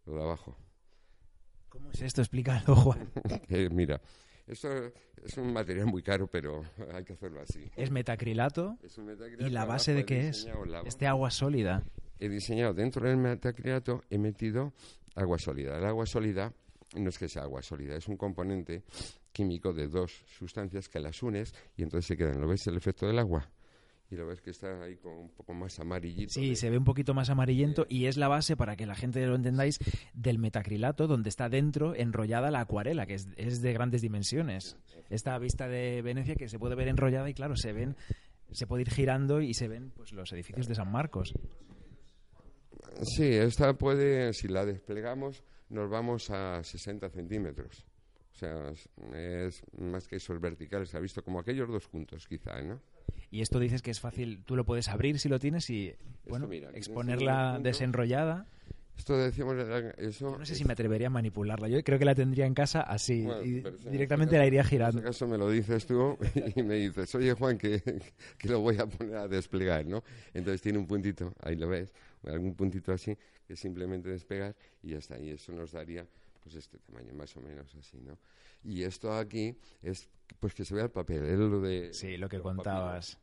lo 0.05 0.15
de 0.15 0.23
abajo. 0.23 0.57
¿Cómo 1.69 1.91
es 1.91 2.01
esto? 2.01 2.21
Explícalo, 2.21 2.75
Juan. 2.75 3.11
Eh, 3.49 3.69
mira, 3.71 4.01
esto 4.47 4.69
es 5.23 5.37
un 5.37 5.53
material 5.53 5.85
muy 5.85 6.01
caro, 6.01 6.27
pero 6.27 6.63
hay 6.91 7.03
que 7.03 7.13
hacerlo 7.13 7.41
así. 7.41 7.69
Es 7.75 7.91
metacrilato. 7.91 8.77
¿Y 9.39 9.49
la 9.49 9.65
base 9.65 9.93
de 9.93 10.05
qué 10.05 10.29
es? 10.29 10.47
Este 10.85 11.05
agua 11.07 11.29
sólida. 11.29 11.83
He 12.17 12.27
diseñado 12.27 12.73
dentro 12.73 13.07
del 13.07 13.17
metacrilato, 13.17 14.03
he 14.09 14.17
metido 14.17 14.73
agua 15.15 15.37
sólida. 15.37 15.77
El 15.77 15.85
agua 15.85 16.05
sólida 16.05 16.53
no 16.95 17.09
es 17.09 17.17
que 17.17 17.27
sea 17.27 17.43
agua 17.43 17.61
sólida, 17.61 17.95
es 17.95 18.07
un 18.07 18.17
componente 18.17 18.83
químico 19.31 19.73
de 19.73 19.87
dos 19.87 20.11
sustancias 20.37 20.89
que 20.89 20.99
las 20.99 21.21
unes 21.21 21.53
y 21.77 21.83
entonces 21.83 22.07
se 22.07 22.17
quedan. 22.17 22.41
¿Lo 22.41 22.47
ves 22.47 22.65
el 22.67 22.77
efecto 22.77 23.05
del 23.07 23.19
agua? 23.19 23.49
y 24.11 24.15
lo 24.15 24.25
ves 24.25 24.41
que 24.41 24.49
está 24.49 24.83
ahí 24.83 24.95
con 24.97 25.13
un 25.13 25.29
poco 25.29 25.53
más 25.53 25.79
amarillito. 25.79 26.33
Sí, 26.33 26.55
se 26.55 26.69
ve 26.69 26.77
un 26.77 26.83
poquito 26.83 27.13
más 27.13 27.29
amarillento 27.29 27.85
y 27.87 28.05
es 28.05 28.17
la 28.17 28.27
base, 28.27 28.57
para 28.57 28.75
que 28.75 28.85
la 28.85 28.95
gente 28.95 29.25
lo 29.25 29.35
entendáis, 29.35 29.79
del 30.13 30.39
metacrilato, 30.39 31.07
donde 31.07 31.29
está 31.29 31.47
dentro 31.47 31.95
enrollada 31.95 32.49
la 32.49 32.61
acuarela, 32.61 33.05
que 33.05 33.15
es, 33.15 33.61
de 33.61 33.73
grandes 33.73 34.01
dimensiones. 34.01 34.77
Esta 35.09 35.37
vista 35.37 35.67
de 35.67 36.01
Venecia 36.01 36.35
que 36.35 36.49
se 36.49 36.57
puede 36.57 36.75
ver 36.75 36.87
enrollada 36.87 37.29
y 37.29 37.33
claro, 37.33 37.55
se 37.55 37.71
ven, 37.71 37.95
se 38.51 38.65
puede 38.65 38.81
ir 38.81 38.89
girando 38.89 39.41
y 39.41 39.53
se 39.53 39.67
ven 39.67 39.91
pues 39.91 40.11
los 40.11 40.31
edificios 40.33 40.67
de 40.67 40.75
San 40.75 40.91
Marcos. 40.91 41.33
Sí, 43.03 43.25
esta 43.25 43.73
puede, 43.73 44.33
si 44.33 44.47
la 44.47 44.65
desplegamos, 44.65 45.43
nos 45.69 45.89
vamos 45.89 46.29
a 46.29 46.63
60 46.63 47.09
centímetros. 47.09 47.85
O 48.33 48.37
sea, 48.39 48.71
es 49.15 49.61
más 49.77 50.07
que 50.07 50.15
esos 50.15 50.39
verticales, 50.39 50.89
se 50.89 50.97
ha 50.97 50.99
visto 51.01 51.23
como 51.23 51.39
aquellos 51.39 51.67
dos 51.67 51.87
puntos 51.87 52.25
quizá, 52.27 52.61
¿no? 52.61 52.79
Y 53.31 53.41
esto 53.41 53.59
dices 53.59 53.81
que 53.81 53.91
es 53.91 53.99
fácil, 53.99 54.43
tú 54.45 54.55
lo 54.55 54.65
puedes 54.65 54.87
abrir 54.87 55.19
si 55.19 55.29
lo 55.29 55.39
tienes 55.39 55.69
y 55.69 55.93
bueno, 56.27 56.49
exponerla 56.73 57.59
desenrollada. 57.61 58.47
Esto 58.99 59.17
decíamos 59.17 59.55
eso. 59.97 60.37
no 60.37 60.45
sé 60.45 60.55
si 60.55 60.65
me 60.65 60.73
atrevería 60.73 61.07
a 61.07 61.09
manipularla. 61.09 61.69
Yo 61.69 61.81
creo 61.85 61.97
que 61.97 62.03
la 62.03 62.13
tendría 62.13 62.45
en 62.45 62.53
casa 62.53 62.81
así 62.81 63.25
y 63.45 63.61
directamente 63.89 64.37
la 64.37 64.45
iría 64.45 64.61
girando. 64.61 64.99
En 64.99 65.07
este 65.07 65.11
caso 65.11 65.25
me 65.25 65.37
lo 65.37 65.49
dices 65.49 65.85
tú 65.85 66.17
y 66.55 66.61
me 66.63 66.75
dices, 66.75 67.15
oye 67.15 67.31
Juan, 67.31 67.57
que, 67.57 67.81
que, 68.37 68.49
lo 68.49 68.59
voy 68.59 68.77
a 68.77 68.85
poner 68.85 69.15
a 69.15 69.27
desplegar, 69.29 69.85
¿no? 69.85 70.03
Entonces 70.33 70.61
tiene 70.61 70.79
un 70.79 70.85
puntito, 70.85 71.33
ahí 71.41 71.55
lo 71.55 71.69
ves, 71.69 71.93
algún 72.25 72.55
puntito 72.55 72.91
así 72.91 73.17
que 73.47 73.55
simplemente 73.55 74.09
despegar 74.09 74.53
y 74.83 74.89
ya 74.89 74.97
está. 74.97 75.17
Y 75.17 75.29
eso 75.29 75.53
nos 75.53 75.71
daría 75.71 76.05
pues 76.43 76.55
este 76.55 76.77
tamaño 76.79 77.13
más 77.13 77.33
o 77.37 77.39
menos 77.39 77.73
así, 77.75 78.01
¿no? 78.01 78.17
Y 78.65 78.83
esto 78.83 79.13
aquí 79.13 79.55
es 79.81 80.09
pues 80.41 80.53
que 80.53 80.65
se 80.65 80.75
vea 80.75 80.83
el 80.83 80.91
papel, 80.91 81.23
es 81.23 81.39
lo 81.39 81.61
de... 81.61 81.93
Sí, 81.93 82.17
lo 82.17 82.27
que 82.27 82.41
contabas. 82.41 83.17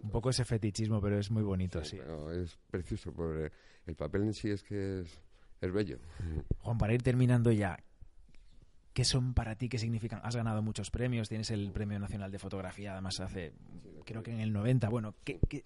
un 0.00 0.10
poco 0.10 0.30
ese 0.30 0.44
fetichismo, 0.44 1.00
pero 1.00 1.18
es 1.18 1.28
muy 1.28 1.42
bonito, 1.42 1.82
sí. 1.82 1.98
es 2.40 2.56
precioso, 2.70 3.12
porque 3.12 3.50
el 3.86 3.94
papel 3.94 4.22
en 4.22 4.34
sí 4.34 4.50
es 4.50 4.62
que 4.62 5.00
es, 5.00 5.20
es 5.60 5.72
bello. 5.72 5.98
Juan, 6.60 6.78
para 6.78 6.94
ir 6.94 7.02
terminando 7.02 7.52
ya, 7.52 7.78
¿qué 8.92 9.04
son 9.04 9.34
para 9.34 9.56
ti? 9.56 9.68
¿Qué 9.68 9.78
significan? 9.78 10.20
Has 10.24 10.36
ganado 10.36 10.62
muchos 10.62 10.90
premios, 10.90 11.28
tienes 11.28 11.50
el 11.50 11.70
Premio 11.72 11.98
Nacional 11.98 12.30
de 12.30 12.38
Fotografía, 12.38 12.92
además 12.92 13.20
hace, 13.20 13.52
creo 14.04 14.22
que 14.22 14.32
en 14.32 14.40
el 14.40 14.52
90. 14.52 14.88
Bueno, 14.88 15.14
¿qué, 15.24 15.38
qué, 15.48 15.64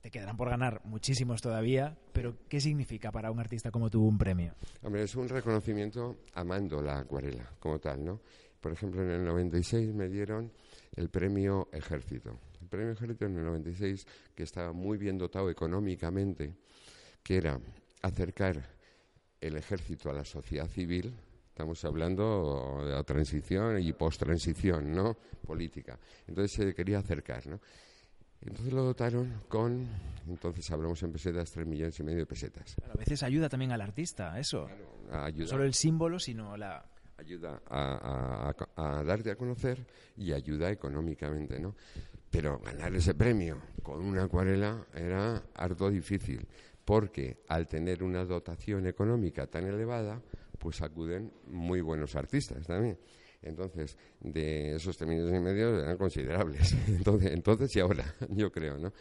te 0.00 0.10
quedarán 0.10 0.36
por 0.36 0.48
ganar 0.48 0.80
muchísimos 0.84 1.42
todavía, 1.42 1.96
pero 2.12 2.36
¿qué 2.48 2.60
significa 2.60 3.12
para 3.12 3.30
un 3.30 3.40
artista 3.40 3.70
como 3.70 3.90
tú 3.90 4.02
un 4.06 4.18
premio? 4.18 4.54
Hombre, 4.82 5.02
es 5.02 5.14
un 5.14 5.28
reconocimiento 5.28 6.16
amando 6.34 6.82
la 6.82 7.00
acuarela 7.00 7.50
como 7.58 7.78
tal, 7.78 8.04
¿no? 8.04 8.20
Por 8.60 8.72
ejemplo, 8.72 9.02
en 9.02 9.10
el 9.10 9.24
96 9.24 9.92
me 9.94 10.08
dieron 10.08 10.52
el 10.96 11.08
premio 11.08 11.68
Ejército. 11.72 12.38
El 12.60 12.68
premio 12.68 12.92
Ejército 12.92 13.26
en 13.26 13.38
el 13.38 13.44
96, 13.44 14.06
que 14.34 14.42
estaba 14.42 14.72
muy 14.72 14.98
bien 14.98 15.16
dotado 15.18 15.50
económicamente, 15.50 16.54
que 17.22 17.36
era 17.36 17.60
acercar 18.02 18.62
el 19.40 19.56
ejército 19.56 20.10
a 20.10 20.12
la 20.12 20.24
sociedad 20.24 20.68
civil, 20.68 21.14
estamos 21.48 21.84
hablando 21.84 22.82
de 22.84 22.92
la 22.92 23.02
transición 23.02 23.80
y 23.80 23.92
post-transición, 23.92 24.92
¿no? 24.92 25.16
Política. 25.46 25.98
Entonces 26.26 26.52
se 26.52 26.74
quería 26.74 26.98
acercar, 26.98 27.46
¿no? 27.46 27.60
Entonces 28.42 28.72
lo 28.72 28.84
dotaron 28.84 29.42
con, 29.48 29.86
entonces 30.26 30.70
hablamos 30.70 31.02
en 31.02 31.12
pesetas, 31.12 31.50
tres 31.50 31.66
millones 31.66 31.98
y 32.00 32.02
medio 32.02 32.20
de 32.20 32.26
pesetas. 32.26 32.74
a 32.90 32.96
veces 32.96 33.22
ayuda 33.22 33.50
también 33.50 33.72
al 33.72 33.82
artista, 33.82 34.38
eso. 34.38 34.66
No 35.10 35.46
solo 35.46 35.64
el 35.64 35.74
símbolo, 35.74 36.18
sino 36.18 36.56
la... 36.56 36.84
Ayuda 37.18 37.60
a, 37.68 38.54
a, 38.76 39.04
darte 39.04 39.30
a 39.30 39.36
conocer 39.36 39.86
y 40.16 40.32
ayuda 40.32 40.70
económicamente, 40.70 41.60
¿no? 41.60 41.76
Pero 42.30 42.58
ganar 42.60 42.94
ese 42.94 43.12
premio 43.12 43.60
con 43.82 44.00
una 44.00 44.22
acuarela 44.22 44.86
era 44.94 45.42
harto 45.54 45.90
difícil, 45.90 46.46
porque 46.90 47.36
al 47.46 47.68
tener 47.68 48.02
una 48.02 48.24
dotación 48.24 48.84
económica 48.84 49.46
tan 49.46 49.64
elevada, 49.64 50.20
pues 50.58 50.82
acuden 50.82 51.32
muy 51.46 51.80
buenos 51.82 52.16
artistas 52.16 52.66
también. 52.66 52.98
Entonces, 53.42 53.96
de 54.18 54.74
esos 54.74 54.96
tres 54.96 55.08
millones 55.08 55.36
y 55.36 55.38
medio 55.38 55.78
eran 55.78 55.96
considerables. 55.96 56.74
entonces, 57.22 57.76
y 57.76 57.78
ahora, 57.78 58.12
yo 58.30 58.50
creo, 58.50 58.76
¿no? 58.76 58.92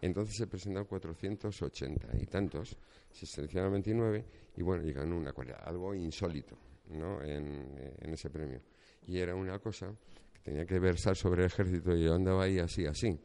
Entonces 0.00 0.38
se 0.38 0.46
presentaron 0.46 0.86
480 0.86 2.16
y 2.18 2.24
tantos, 2.24 2.78
se 3.10 3.26
seleccionaron 3.26 3.74
29 3.74 4.24
y 4.56 4.62
bueno, 4.62 4.82
llegan 4.82 5.12
una 5.12 5.34
cualidad, 5.34 5.60
algo 5.66 5.94
insólito, 5.94 6.56
¿no? 6.92 7.22
En, 7.22 7.94
en, 8.00 8.10
ese 8.10 8.30
premio. 8.30 8.62
Y 9.06 9.18
era 9.18 9.34
una 9.34 9.58
cosa 9.58 9.94
que 10.32 10.40
tenía 10.40 10.64
que 10.64 10.78
versar 10.78 11.14
sobre 11.14 11.42
el 11.42 11.48
ejército 11.48 11.94
y 11.94 12.04
yo 12.04 12.14
andaba 12.14 12.44
ahí 12.44 12.58
así, 12.58 12.86
así. 12.86 13.20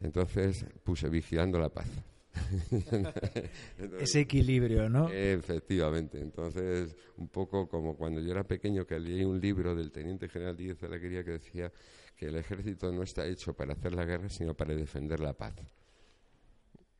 Entonces 0.00 0.64
puse 0.84 1.08
vigilando 1.08 1.58
la 1.58 1.68
paz. 1.68 1.88
Ese 4.00 4.20
equilibrio, 4.20 4.88
¿no? 4.88 5.08
Efectivamente. 5.08 6.20
Entonces, 6.20 6.96
un 7.16 7.28
poco 7.28 7.68
como 7.68 7.96
cuando 7.96 8.20
yo 8.20 8.32
era 8.32 8.44
pequeño 8.44 8.86
que 8.86 8.98
leí 8.98 9.24
un 9.24 9.40
libro 9.40 9.74
del 9.74 9.90
teniente 9.90 10.28
general 10.28 10.56
Díaz 10.56 10.80
de 10.80 10.88
la 10.88 11.00
que 11.00 11.08
decía 11.08 11.72
que 12.16 12.26
el 12.26 12.36
ejército 12.36 12.90
no 12.92 13.02
está 13.02 13.26
hecho 13.26 13.54
para 13.54 13.74
hacer 13.74 13.94
la 13.94 14.04
guerra, 14.04 14.28
sino 14.28 14.54
para 14.54 14.74
defender 14.74 15.20
la 15.20 15.34
paz. 15.34 15.54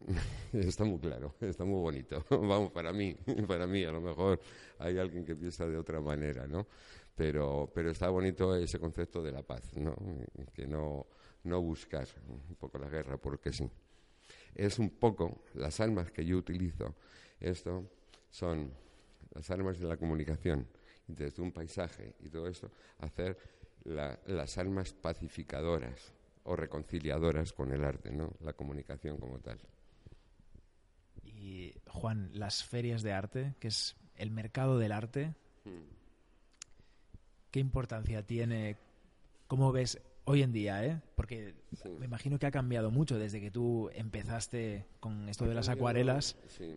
está 0.53 0.85
muy 0.85 0.99
claro, 0.99 1.35
está 1.40 1.64
muy 1.64 1.81
bonito. 1.81 2.25
Vamos, 2.31 2.70
para 2.72 2.92
mí, 2.92 3.16
para 3.46 3.66
mí, 3.66 3.85
a 3.85 3.92
lo 3.92 4.01
mejor 4.01 4.40
hay 4.79 4.99
alguien 4.99 5.25
que 5.25 5.35
piensa 5.35 5.66
de 5.66 5.77
otra 5.77 6.01
manera, 6.01 6.46
¿no? 6.46 6.66
Pero, 7.14 7.70
pero 7.75 7.90
está 7.90 8.11
bonito 8.11 8.55
ese 8.55 8.79
concepto 8.79 9.22
de 9.22 9.33
la 9.33 9.42
paz, 9.42 9.75
¿no? 9.77 9.96
Que 10.53 10.66
no, 10.66 11.07
no 11.44 11.62
buscar 11.62 12.07
un 12.29 12.57
poco 12.57 12.79
la 12.79 12.90
guerra, 12.90 13.16
porque 13.16 13.53
sí 13.53 13.70
es 14.56 14.78
un 14.78 14.90
poco 14.90 15.44
las 15.54 15.80
armas 15.80 16.10
que 16.10 16.24
yo 16.24 16.38
utilizo. 16.38 16.94
Esto 17.38 17.90
son 18.30 18.72
las 19.34 19.50
armas 19.50 19.78
de 19.78 19.86
la 19.86 19.96
comunicación, 19.96 20.66
desde 21.06 21.42
un 21.42 21.52
paisaje 21.52 22.14
y 22.20 22.28
todo 22.28 22.48
esto, 22.48 22.70
hacer 22.98 23.38
las 23.84 24.58
almas 24.58 24.92
pacificadoras 24.92 26.12
o 26.44 26.56
reconciliadoras 26.56 27.52
con 27.52 27.72
el 27.72 27.84
arte, 27.84 28.10
¿no? 28.10 28.32
La 28.40 28.54
comunicación 28.54 29.18
como 29.18 29.38
tal. 29.38 29.58
Y 31.22 31.74
Juan, 31.88 32.30
las 32.32 32.64
ferias 32.64 33.02
de 33.02 33.12
arte, 33.12 33.54
que 33.60 33.68
es 33.68 33.96
el 34.16 34.30
mercado 34.30 34.78
del 34.78 34.92
arte, 34.92 35.34
hmm. 35.64 35.70
¿qué 37.50 37.60
importancia 37.60 38.24
tiene? 38.24 38.76
¿Cómo 39.46 39.70
ves 39.70 40.00
hoy 40.26 40.42
en 40.42 40.52
día, 40.52 40.84
eh? 40.84 41.00
Porque 41.14 41.54
me 41.98 42.04
imagino 42.04 42.38
que 42.38 42.46
ha 42.46 42.50
cambiado 42.50 42.90
mucho 42.90 43.18
desde 43.18 43.40
que 43.40 43.50
tú 43.50 43.88
empezaste 43.94 44.84
con 45.00 45.28
esto 45.28 45.46
de 45.46 45.54
las 45.54 45.68
acuarelas. 45.68 46.36
Sí, 46.48 46.76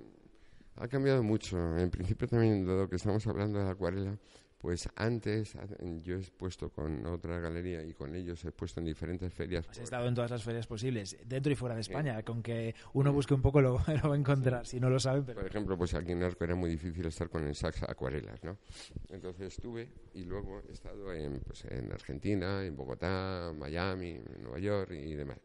ha 0.78 0.88
cambiado 0.88 1.22
mucho. 1.22 1.78
En 1.78 1.90
principio 1.90 2.28
también, 2.28 2.66
dado 2.66 2.90
que 2.90 2.96
estamos 2.96 3.26
hablando 3.28 3.60
de 3.60 3.66
la 3.66 3.72
acuarela, 3.72 4.18
pues 4.60 4.90
antes 4.96 5.54
yo 6.04 6.16
he 6.16 6.20
expuesto 6.20 6.70
con 6.70 7.06
otra 7.06 7.40
galería 7.40 7.82
y 7.82 7.94
con 7.94 8.14
ellos 8.14 8.44
he 8.44 8.52
puesto 8.52 8.82
en 8.82 8.88
diferentes 8.88 9.34
ferias. 9.34 9.66
Has 9.70 9.78
estado 9.78 10.08
en 10.08 10.14
todas 10.14 10.32
las 10.32 10.44
ferias 10.44 10.68
posibles, 10.68 11.18
dentro 11.26 11.52
y 11.52 11.56
fuera 11.56 11.76
de 11.76 11.82
España, 11.82 12.22
con 12.24 12.44
que 12.44 12.76
uno 12.94 13.14
busque 13.14 13.34
un 13.34 13.42
poco 13.42 13.62
lo, 13.62 13.82
lo 14.04 14.10
va 14.10 14.16
a 14.16 14.18
encontrar, 14.18 14.68
si 14.68 14.80
no 14.80 14.90
lo 14.90 15.00
saben. 15.00 15.24
Por 15.24 15.46
ejemplo, 15.46 15.78
pues 15.78 15.94
aquí 15.94 16.12
en 16.12 16.24
Arco 16.24 16.44
era 16.44 16.56
muy 16.56 16.70
difícil 16.70 17.06
estar 17.06 17.30
con 17.30 17.48
el 17.48 17.56
Sax 17.56 17.84
acuarelas, 17.84 18.44
¿no? 18.44 18.58
Entonces 19.10 19.54
estuve 19.54 19.88
y 20.14 20.26
luego 20.26 20.62
he 20.68 20.74
estado 20.74 21.14
en, 21.14 21.40
pues, 21.40 21.64
en 21.64 21.92
Argentina, 21.94 22.66
en 22.66 22.76
Bogotá, 22.76 23.54
Miami, 23.58 24.20
Nueva 24.42 24.60
York 24.60 24.92
y 24.92 25.16
demás. 25.16 25.40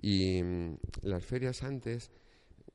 Y 0.00 0.42
mm, 0.42 0.76
las 1.02 1.22
ferias 1.24 1.62
antes, 1.62 2.10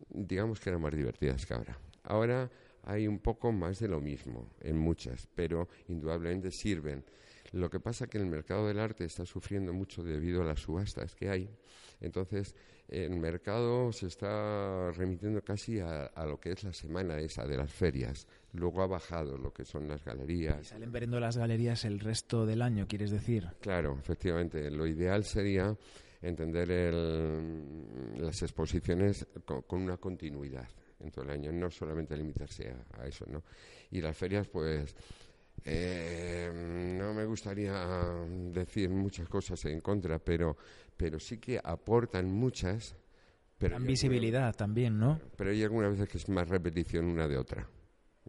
digamos 0.10 0.60
que 0.60 0.70
eran 0.70 0.84
más 0.84 0.94
divertidas 0.94 1.48
que 1.48 1.56
ahora. 1.56 1.80
Ahora 2.04 2.50
hay 2.88 3.06
un 3.06 3.20
poco 3.20 3.52
más 3.52 3.80
de 3.80 3.90
lo 3.90 4.00
mismo 4.00 4.50
en 4.62 4.78
muchas, 4.78 5.28
pero 5.36 5.68
indudablemente 5.90 6.52
sirven. 6.52 7.04
Lo 7.52 7.70
que 7.70 7.82
pasa 7.82 8.06
es 8.06 8.10
que 8.10 8.18
el 8.18 8.26
mercado 8.26 8.68
del 8.68 8.80
arte 8.80 9.04
está 9.04 9.26
sufriendo 9.26 9.74
mucho 9.74 10.04
debido 10.04 10.42
a 10.42 10.46
las 10.46 10.62
subastas 10.62 11.14
que 11.14 11.30
hay. 11.30 11.50
Entonces, 12.00 12.56
el 12.88 13.18
mercado 13.18 13.92
se 13.92 14.08
está 14.08 14.92
remitiendo 14.92 15.44
casi 15.44 15.80
a, 15.82 16.10
lo 16.26 16.40
que 16.40 16.52
es 16.52 16.64
la 16.64 16.72
semana 16.72 17.20
esa 17.20 17.46
de 17.46 17.58
las 17.58 17.72
ferias. 17.72 18.26
Luego 18.54 18.82
ha 18.82 18.88
bajado 18.88 19.38
lo 19.38 19.54
que 19.54 19.66
son 19.66 19.88
las 19.90 20.04
galerías. 20.04 20.62
¿Y 20.62 20.66
salen 20.66 20.92
viendo 20.92 21.20
las 21.20 21.38
galerías 21.38 21.84
el 21.84 22.00
resto 22.00 22.46
del 22.46 22.62
año, 22.62 22.88
quieres 22.88 23.12
decir? 23.12 23.50
Claro, 23.60 23.98
efectivamente. 24.00 24.72
Lo 24.72 24.88
ideal 24.88 25.26
sería 25.26 25.76
entender 26.22 26.94
las 28.18 28.42
exposiciones 28.42 29.28
con 29.46 29.82
una 29.82 29.98
continuidad 29.98 30.70
en 31.00 31.12
todo 31.12 31.26
el 31.26 31.32
año, 31.32 31.52
no 31.52 31.70
solamente 31.70 32.16
limitarse 32.16 32.74
a, 32.98 33.06
eso, 33.06 33.26
¿no? 33.28 33.44
Y 33.92 34.02
las 34.02 34.16
ferias, 34.16 34.48
pues, 34.48 34.96
eh, 35.64 36.52
no 37.00 37.14
me 37.14 37.26
gustaría 37.26 37.74
decir 38.52 38.90
muchas 38.90 39.28
cosas 39.28 39.64
en 39.66 39.82
contra, 39.82 40.20
pero, 40.20 40.58
pero 40.96 41.20
sí 41.20 41.38
que 41.38 41.60
aportan 41.64 42.32
muchas. 42.32 42.96
Pero 43.58 43.74
Dan 43.76 43.88
visibilidad 43.88 44.56
también, 44.56 45.00
¿no? 45.00 45.20
Pero 45.36 45.50
hay 45.50 45.64
algunas 45.64 45.92
veces 45.92 46.10
que 46.10 46.18
es 46.18 46.30
más 46.30 46.48
repetición 46.48 47.06
una 47.06 47.28
de 47.28 47.38
otra. 47.38 47.68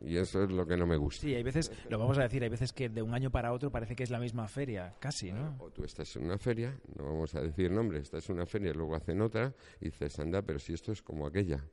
Y 0.00 0.16
eso 0.16 0.44
es 0.44 0.52
lo 0.52 0.66
que 0.66 0.76
no 0.76 0.86
me 0.86 0.96
gusta. 0.96 1.22
Sí, 1.22 1.34
hay 1.34 1.42
veces, 1.42 1.72
lo 1.88 1.98
vamos 1.98 2.18
a 2.18 2.22
decir, 2.22 2.42
hay 2.42 2.48
veces 2.48 2.72
que 2.72 2.88
de 2.88 3.02
un 3.02 3.14
año 3.14 3.30
para 3.30 3.52
otro 3.52 3.70
parece 3.70 3.96
que 3.96 4.04
es 4.04 4.10
la 4.10 4.20
misma 4.20 4.46
feria, 4.48 4.94
casi, 5.00 5.32
¿no? 5.32 5.56
O 5.58 5.70
tú 5.70 5.84
estás 5.84 6.14
en 6.16 6.24
una 6.24 6.38
feria, 6.38 6.78
no 6.96 7.04
vamos 7.04 7.34
a 7.34 7.40
decir 7.40 7.70
nombre, 7.70 7.98
estás 7.98 8.28
en 8.28 8.36
una 8.36 8.46
feria, 8.46 8.72
luego 8.72 8.94
hacen 8.94 9.20
otra, 9.20 9.52
y 9.80 9.86
dices, 9.86 10.18
anda, 10.20 10.42
pero 10.42 10.58
si 10.58 10.72
esto 10.72 10.92
es 10.92 11.02
como 11.02 11.26
aquella. 11.26 11.64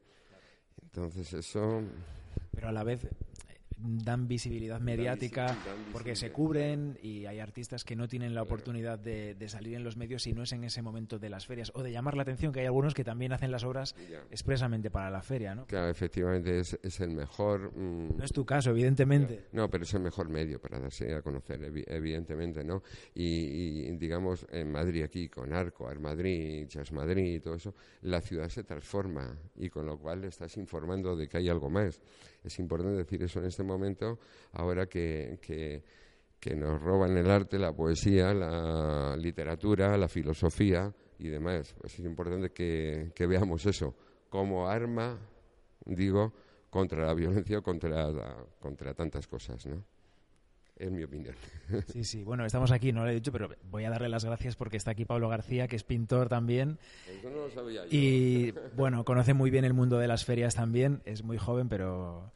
Entonces 0.84 1.34
eso... 1.34 1.82
Pero 2.52 2.70
a 2.70 2.72
la 2.72 2.84
vez 2.84 3.08
dan 3.78 4.28
visibilidad 4.28 4.80
mediática 4.80 5.58
porque 5.92 6.16
se 6.16 6.32
cubren 6.32 6.98
y 7.02 7.26
hay 7.26 7.40
artistas 7.40 7.84
que 7.84 7.96
no 7.96 8.08
tienen 8.08 8.34
la 8.34 8.42
oportunidad 8.42 9.00
de, 9.00 9.36
salir 9.48 9.76
en 9.76 9.84
los 9.84 9.96
medios 9.96 10.26
y 10.28 10.34
no 10.34 10.44
es 10.44 10.52
en 10.54 10.64
ese 10.64 10.82
momento 10.82 11.20
de 11.20 11.30
las 11.30 11.46
ferias 11.46 11.72
o 11.76 11.84
de 11.84 11.92
llamar 11.92 12.16
la 12.16 12.24
atención 12.24 12.52
que 12.52 12.62
hay 12.62 12.66
algunos 12.66 12.94
que 12.94 13.04
también 13.04 13.32
hacen 13.34 13.52
las 13.52 13.64
obras 13.64 13.96
expresamente 14.32 14.90
para 14.90 15.10
la 15.10 15.22
feria, 15.22 15.54
¿no? 15.54 15.66
Claro, 15.68 15.90
efectivamente 15.90 16.60
es, 16.60 16.78
es 16.82 17.00
el 17.00 17.12
mejor... 17.12 17.72
Mm, 17.76 18.18
no 18.18 18.24
es 18.24 18.32
tu 18.32 18.46
caso, 18.46 18.72
evidentemente. 18.72 19.46
No, 19.52 19.70
pero 19.70 19.84
es 19.84 19.94
el 19.94 20.02
mejor 20.02 20.30
medio 20.30 20.60
para 20.60 20.80
darse 20.80 21.14
a 21.14 21.22
conocer, 21.22 21.62
evidentemente, 21.88 22.64
¿no? 22.64 22.82
Y, 23.14 23.92
digamos, 23.98 24.46
en 24.52 24.72
Madrid 24.72 25.04
aquí, 25.04 25.30
con 25.30 25.54
Arco, 25.54 25.88
Ar 25.88 26.00
Madrid, 26.00 26.68
Jazz 26.68 26.92
Madrid 26.92 27.36
y 27.36 27.40
todo 27.40 27.56
eso, 27.56 27.76
la 28.02 28.22
ciudad 28.22 28.50
se 28.50 28.64
transforma 28.64 29.38
y 29.58 29.70
con 29.70 29.86
lo 29.86 29.98
cual 29.98 30.24
estás 30.26 30.58
informando 30.58 31.16
de 31.16 31.28
que 31.28 31.38
hay 31.38 31.50
algo 31.50 31.70
más. 31.70 32.00
Es 32.46 32.60
importante 32.60 32.96
decir 32.96 33.24
eso 33.24 33.40
en 33.40 33.46
este 33.46 33.64
momento, 33.64 34.20
ahora 34.54 34.86
que, 34.88 35.40
que, 35.42 35.84
nos 36.56 36.80
roban 36.80 37.18
el 37.18 37.30
arte, 37.30 37.58
la 37.58 37.74
poesía, 37.74 38.32
la 38.32 39.18
literatura, 39.18 39.98
la 39.98 40.08
filosofía 40.08 40.94
y 41.18 41.28
demás. 41.28 41.74
Pues 41.82 41.98
es 41.98 42.06
importante 42.06 42.52
que, 42.52 43.12
veamos 43.28 43.66
eso 43.66 43.96
como 44.30 44.68
arma, 44.68 45.18
digo, 45.86 46.34
contra 46.70 47.06
la 47.06 47.14
violencia 47.16 47.62
contra, 47.62 48.46
contra 48.60 48.94
tantas 48.94 49.28
cosas, 49.28 49.66
¿no? 49.66 49.95
Es 50.78 50.92
mi 50.92 51.04
opinión. 51.04 51.36
Sí, 51.88 52.04
sí. 52.04 52.24
Bueno, 52.24 52.46
estamos 52.46 52.72
aquí, 52.72 52.92
no 52.92 53.04
lo 53.04 53.10
he 53.10 53.16
dicho, 53.16 53.32
pero 53.32 53.50
voy 53.72 53.86
a 53.86 53.90
darle 53.90 54.10
las 54.10 54.24
gracias 54.24 54.56
porque 54.56 54.78
está 54.78 54.92
aquí 54.92 55.06
Pablo 55.06 55.30
García, 55.30 55.68
que 55.68 55.76
es 55.76 55.84
pintor 55.84 56.30
también. 56.30 56.78
Eso 57.10 57.30
no 57.30 57.38
lo 57.38 57.50
sabía 57.50 57.84
yo. 57.86 57.90
Y 57.90 58.54
bueno, 58.76 59.04
conoce 59.04 59.34
muy 59.34 59.50
bien 59.50 59.66
el 59.66 59.74
mundo 59.74 59.98
de 59.98 60.08
las 60.08 60.26
ferias 60.26 60.54
también. 60.56 61.02
Es 61.06 61.24
muy 61.24 61.38
joven, 61.38 61.70
pero 61.70 62.32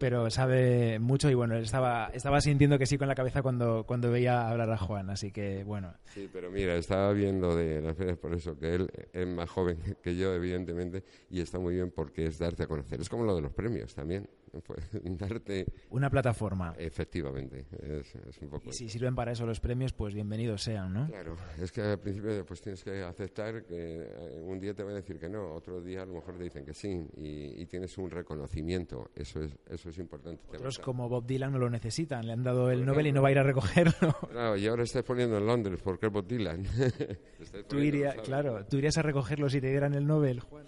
pero 0.00 0.30
sabe 0.30 0.98
mucho 0.98 1.28
y 1.28 1.34
bueno, 1.34 1.56
estaba, 1.56 2.10
estaba 2.14 2.40
sintiendo 2.40 2.78
que 2.78 2.86
sí 2.86 2.96
con 2.96 3.06
la 3.06 3.14
cabeza 3.14 3.42
cuando, 3.42 3.84
cuando 3.86 4.10
veía 4.10 4.48
hablar 4.48 4.70
a 4.70 4.78
Juan, 4.78 5.10
así 5.10 5.30
que 5.30 5.62
bueno. 5.62 5.92
Sí, 6.06 6.26
pero 6.32 6.50
mira, 6.50 6.74
estaba 6.76 7.12
viendo 7.12 7.54
de 7.54 7.82
las 7.82 7.94
ferias 7.98 8.16
por 8.16 8.32
eso, 8.32 8.58
que 8.58 8.76
él 8.76 8.90
es 9.12 9.26
más 9.26 9.50
joven 9.50 9.76
que 10.02 10.16
yo, 10.16 10.32
evidentemente, 10.32 11.04
y 11.28 11.42
está 11.42 11.58
muy 11.58 11.74
bien 11.74 11.90
porque 11.90 12.24
es 12.24 12.38
darte 12.38 12.62
a 12.62 12.66
conocer. 12.66 12.98
Es 12.98 13.10
como 13.10 13.24
lo 13.24 13.36
de 13.36 13.42
los 13.42 13.52
premios 13.52 13.94
también. 13.94 14.26
darte... 15.04 15.66
Una 15.90 16.10
plataforma. 16.10 16.74
Efectivamente, 16.78 17.66
es, 17.82 18.14
un 18.42 18.48
poco... 18.48 18.68
Y 18.68 18.72
si 18.72 18.88
sirven 18.88 19.14
para 19.14 19.32
eso 19.32 19.46
los 19.46 19.60
premios, 19.60 19.92
pues 19.92 20.14
bienvenidos 20.14 20.62
sean, 20.62 20.92
¿no? 20.92 21.06
Claro, 21.06 21.36
es 21.58 21.72
que 21.72 21.82
al 21.82 21.98
principio 21.98 22.44
pues 22.44 22.60
tienes 22.60 22.82
que 22.82 23.02
aceptar 23.02 23.64
que 23.64 24.02
eh, 24.02 24.42
un 24.42 24.58
día 24.58 24.74
te 24.74 24.82
van 24.82 24.92
a 24.92 24.96
decir 24.96 25.18
que 25.18 25.28
no, 25.28 25.54
otro 25.54 25.80
día 25.80 26.02
a 26.02 26.06
lo 26.06 26.14
mejor 26.14 26.36
te 26.36 26.44
dicen 26.44 26.64
que 26.64 26.74
sí, 26.74 27.06
y, 27.16 27.66
tienes 27.66 27.96
un 27.98 28.10
reconocimiento, 28.10 29.10
eso 29.14 29.42
es, 29.42 29.56
eso 29.68 29.90
es 29.90 29.98
importante. 29.98 30.42
Otros 30.48 30.78
como 30.78 31.08
Bob 31.08 31.24
Dylan 31.24 31.52
no 31.52 31.58
lo 31.58 31.70
necesitan, 31.70 32.26
le 32.26 32.32
han 32.32 32.42
dado 32.42 32.70
el 32.70 32.84
Nobel 32.84 33.06
y 33.06 33.12
no 33.12 33.22
va 33.22 33.28
a 33.28 33.32
ir 33.32 33.38
a 33.38 33.42
recogerlo. 33.42 33.92
Claro, 34.30 34.56
y 34.56 34.66
ahora 34.66 34.84
estás 34.84 35.02
poniendo 35.02 35.38
en 35.38 35.46
Londres, 35.46 35.80
¿por 35.82 35.98
qué 35.98 36.06
Bob 36.06 36.26
Dylan? 36.26 36.64
tú 37.68 37.78
irías, 37.78 38.14
claro, 38.22 38.64
tú 38.66 38.78
irías 38.78 38.96
a 38.96 39.02
recogerlo 39.02 39.48
si 39.48 39.60
te 39.60 39.68
dieran 39.68 39.94
el 39.94 40.06
Nobel, 40.06 40.40
Juan. 40.40 40.64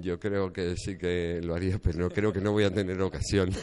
Yo 0.00 0.18
creo 0.18 0.52
que 0.52 0.76
sí 0.76 0.96
que 0.98 1.40
lo 1.42 1.54
haría, 1.54 1.78
pero 1.78 1.98
no, 1.98 2.10
creo 2.10 2.32
que 2.32 2.40
no 2.40 2.52
voy 2.52 2.64
a 2.64 2.70
tener 2.70 3.00
ocasión. 3.00 3.50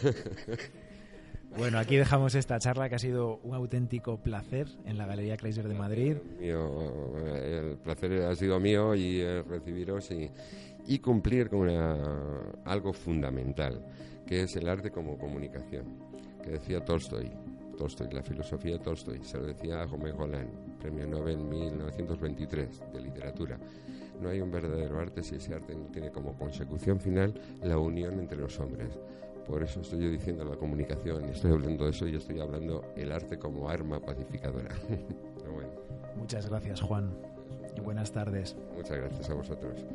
Bueno, 1.58 1.80
aquí 1.80 1.98
dejamos 1.98 2.34
esta 2.36 2.58
charla 2.60 2.88
que 2.88 2.96
ha 2.96 3.00
sido 3.00 3.41
un 3.44 3.54
auténtico 3.54 4.15
placer 4.15 4.70
en 4.86 4.98
la 4.98 5.06
Galería 5.06 5.36
Chrysler 5.36 5.67
de 5.67 5.74
Madrid. 5.74 6.15
el 6.39 7.78
placer 7.84 8.24
ha 8.24 8.34
sido 8.38 8.58
mío 8.62 8.96
y 8.96 9.22
recibiros 9.41 10.10
y, 10.12 11.00
cumplir 11.00 11.50
con 11.50 11.67
algo 12.63 12.94
fundamental, 12.94 13.86
que 14.26 14.44
es 14.44 14.56
el 14.56 14.70
arte 14.70 14.91
como 14.91 15.17
comunicación, 15.17 15.84
que 16.41 16.52
decía 16.52 16.86
Tolstoy. 16.86 17.30
Tolstoy, 17.78 18.08
la 18.13 18.24
filosofía 18.24 18.78
de 18.78 18.80
Tolstoy, 18.80 19.20
se 19.22 19.38
lo 19.38 19.48
decía 19.48 19.82
a 19.82 19.88
Jaume 19.89 20.12
Golan, 20.12 20.48
premio 20.80 21.06
Nobel 21.06 21.38
1923 21.38 22.82
de 22.94 23.02
literatura 23.02 23.60
no 24.21 24.29
hay 24.29 24.41
un 24.41 24.51
verdadero 24.51 24.99
arte 24.99 25.23
si 25.23 25.36
ese 25.36 25.53
arte 25.53 25.75
no 25.75 25.86
tiene 25.86 26.12
como 26.12 26.38
consecución 26.38 26.99
final 26.99 27.34
la 27.63 27.77
unión 27.77 28.19
entre 28.19 28.38
los 28.38 28.60
hombres. 28.60 28.99
Por 29.47 29.63
eso 29.63 29.81
estoy 29.81 30.03
yo 30.03 30.10
diciendo 30.10 30.45
la 30.45 30.55
comunicación 30.55 31.25
estoy 31.25 31.51
hablando 31.51 31.86
de 31.86 31.89
eso 31.89 32.07
y 32.07 32.15
estoy 32.15 32.39
hablando 32.39 32.84
el 32.95 33.12
arte 33.12 33.38
como 33.38 33.69
arma 33.69 33.99
pacificadora. 33.99 34.69
Muchas 36.15 36.47
gracias, 36.47 36.79
Juan. 36.81 37.12
Y 37.75 37.79
buenas 37.81 38.12
tardes. 38.12 38.55
Muchas 38.75 38.97
gracias 38.97 39.29
a 39.29 39.34
vosotros. 39.34 39.86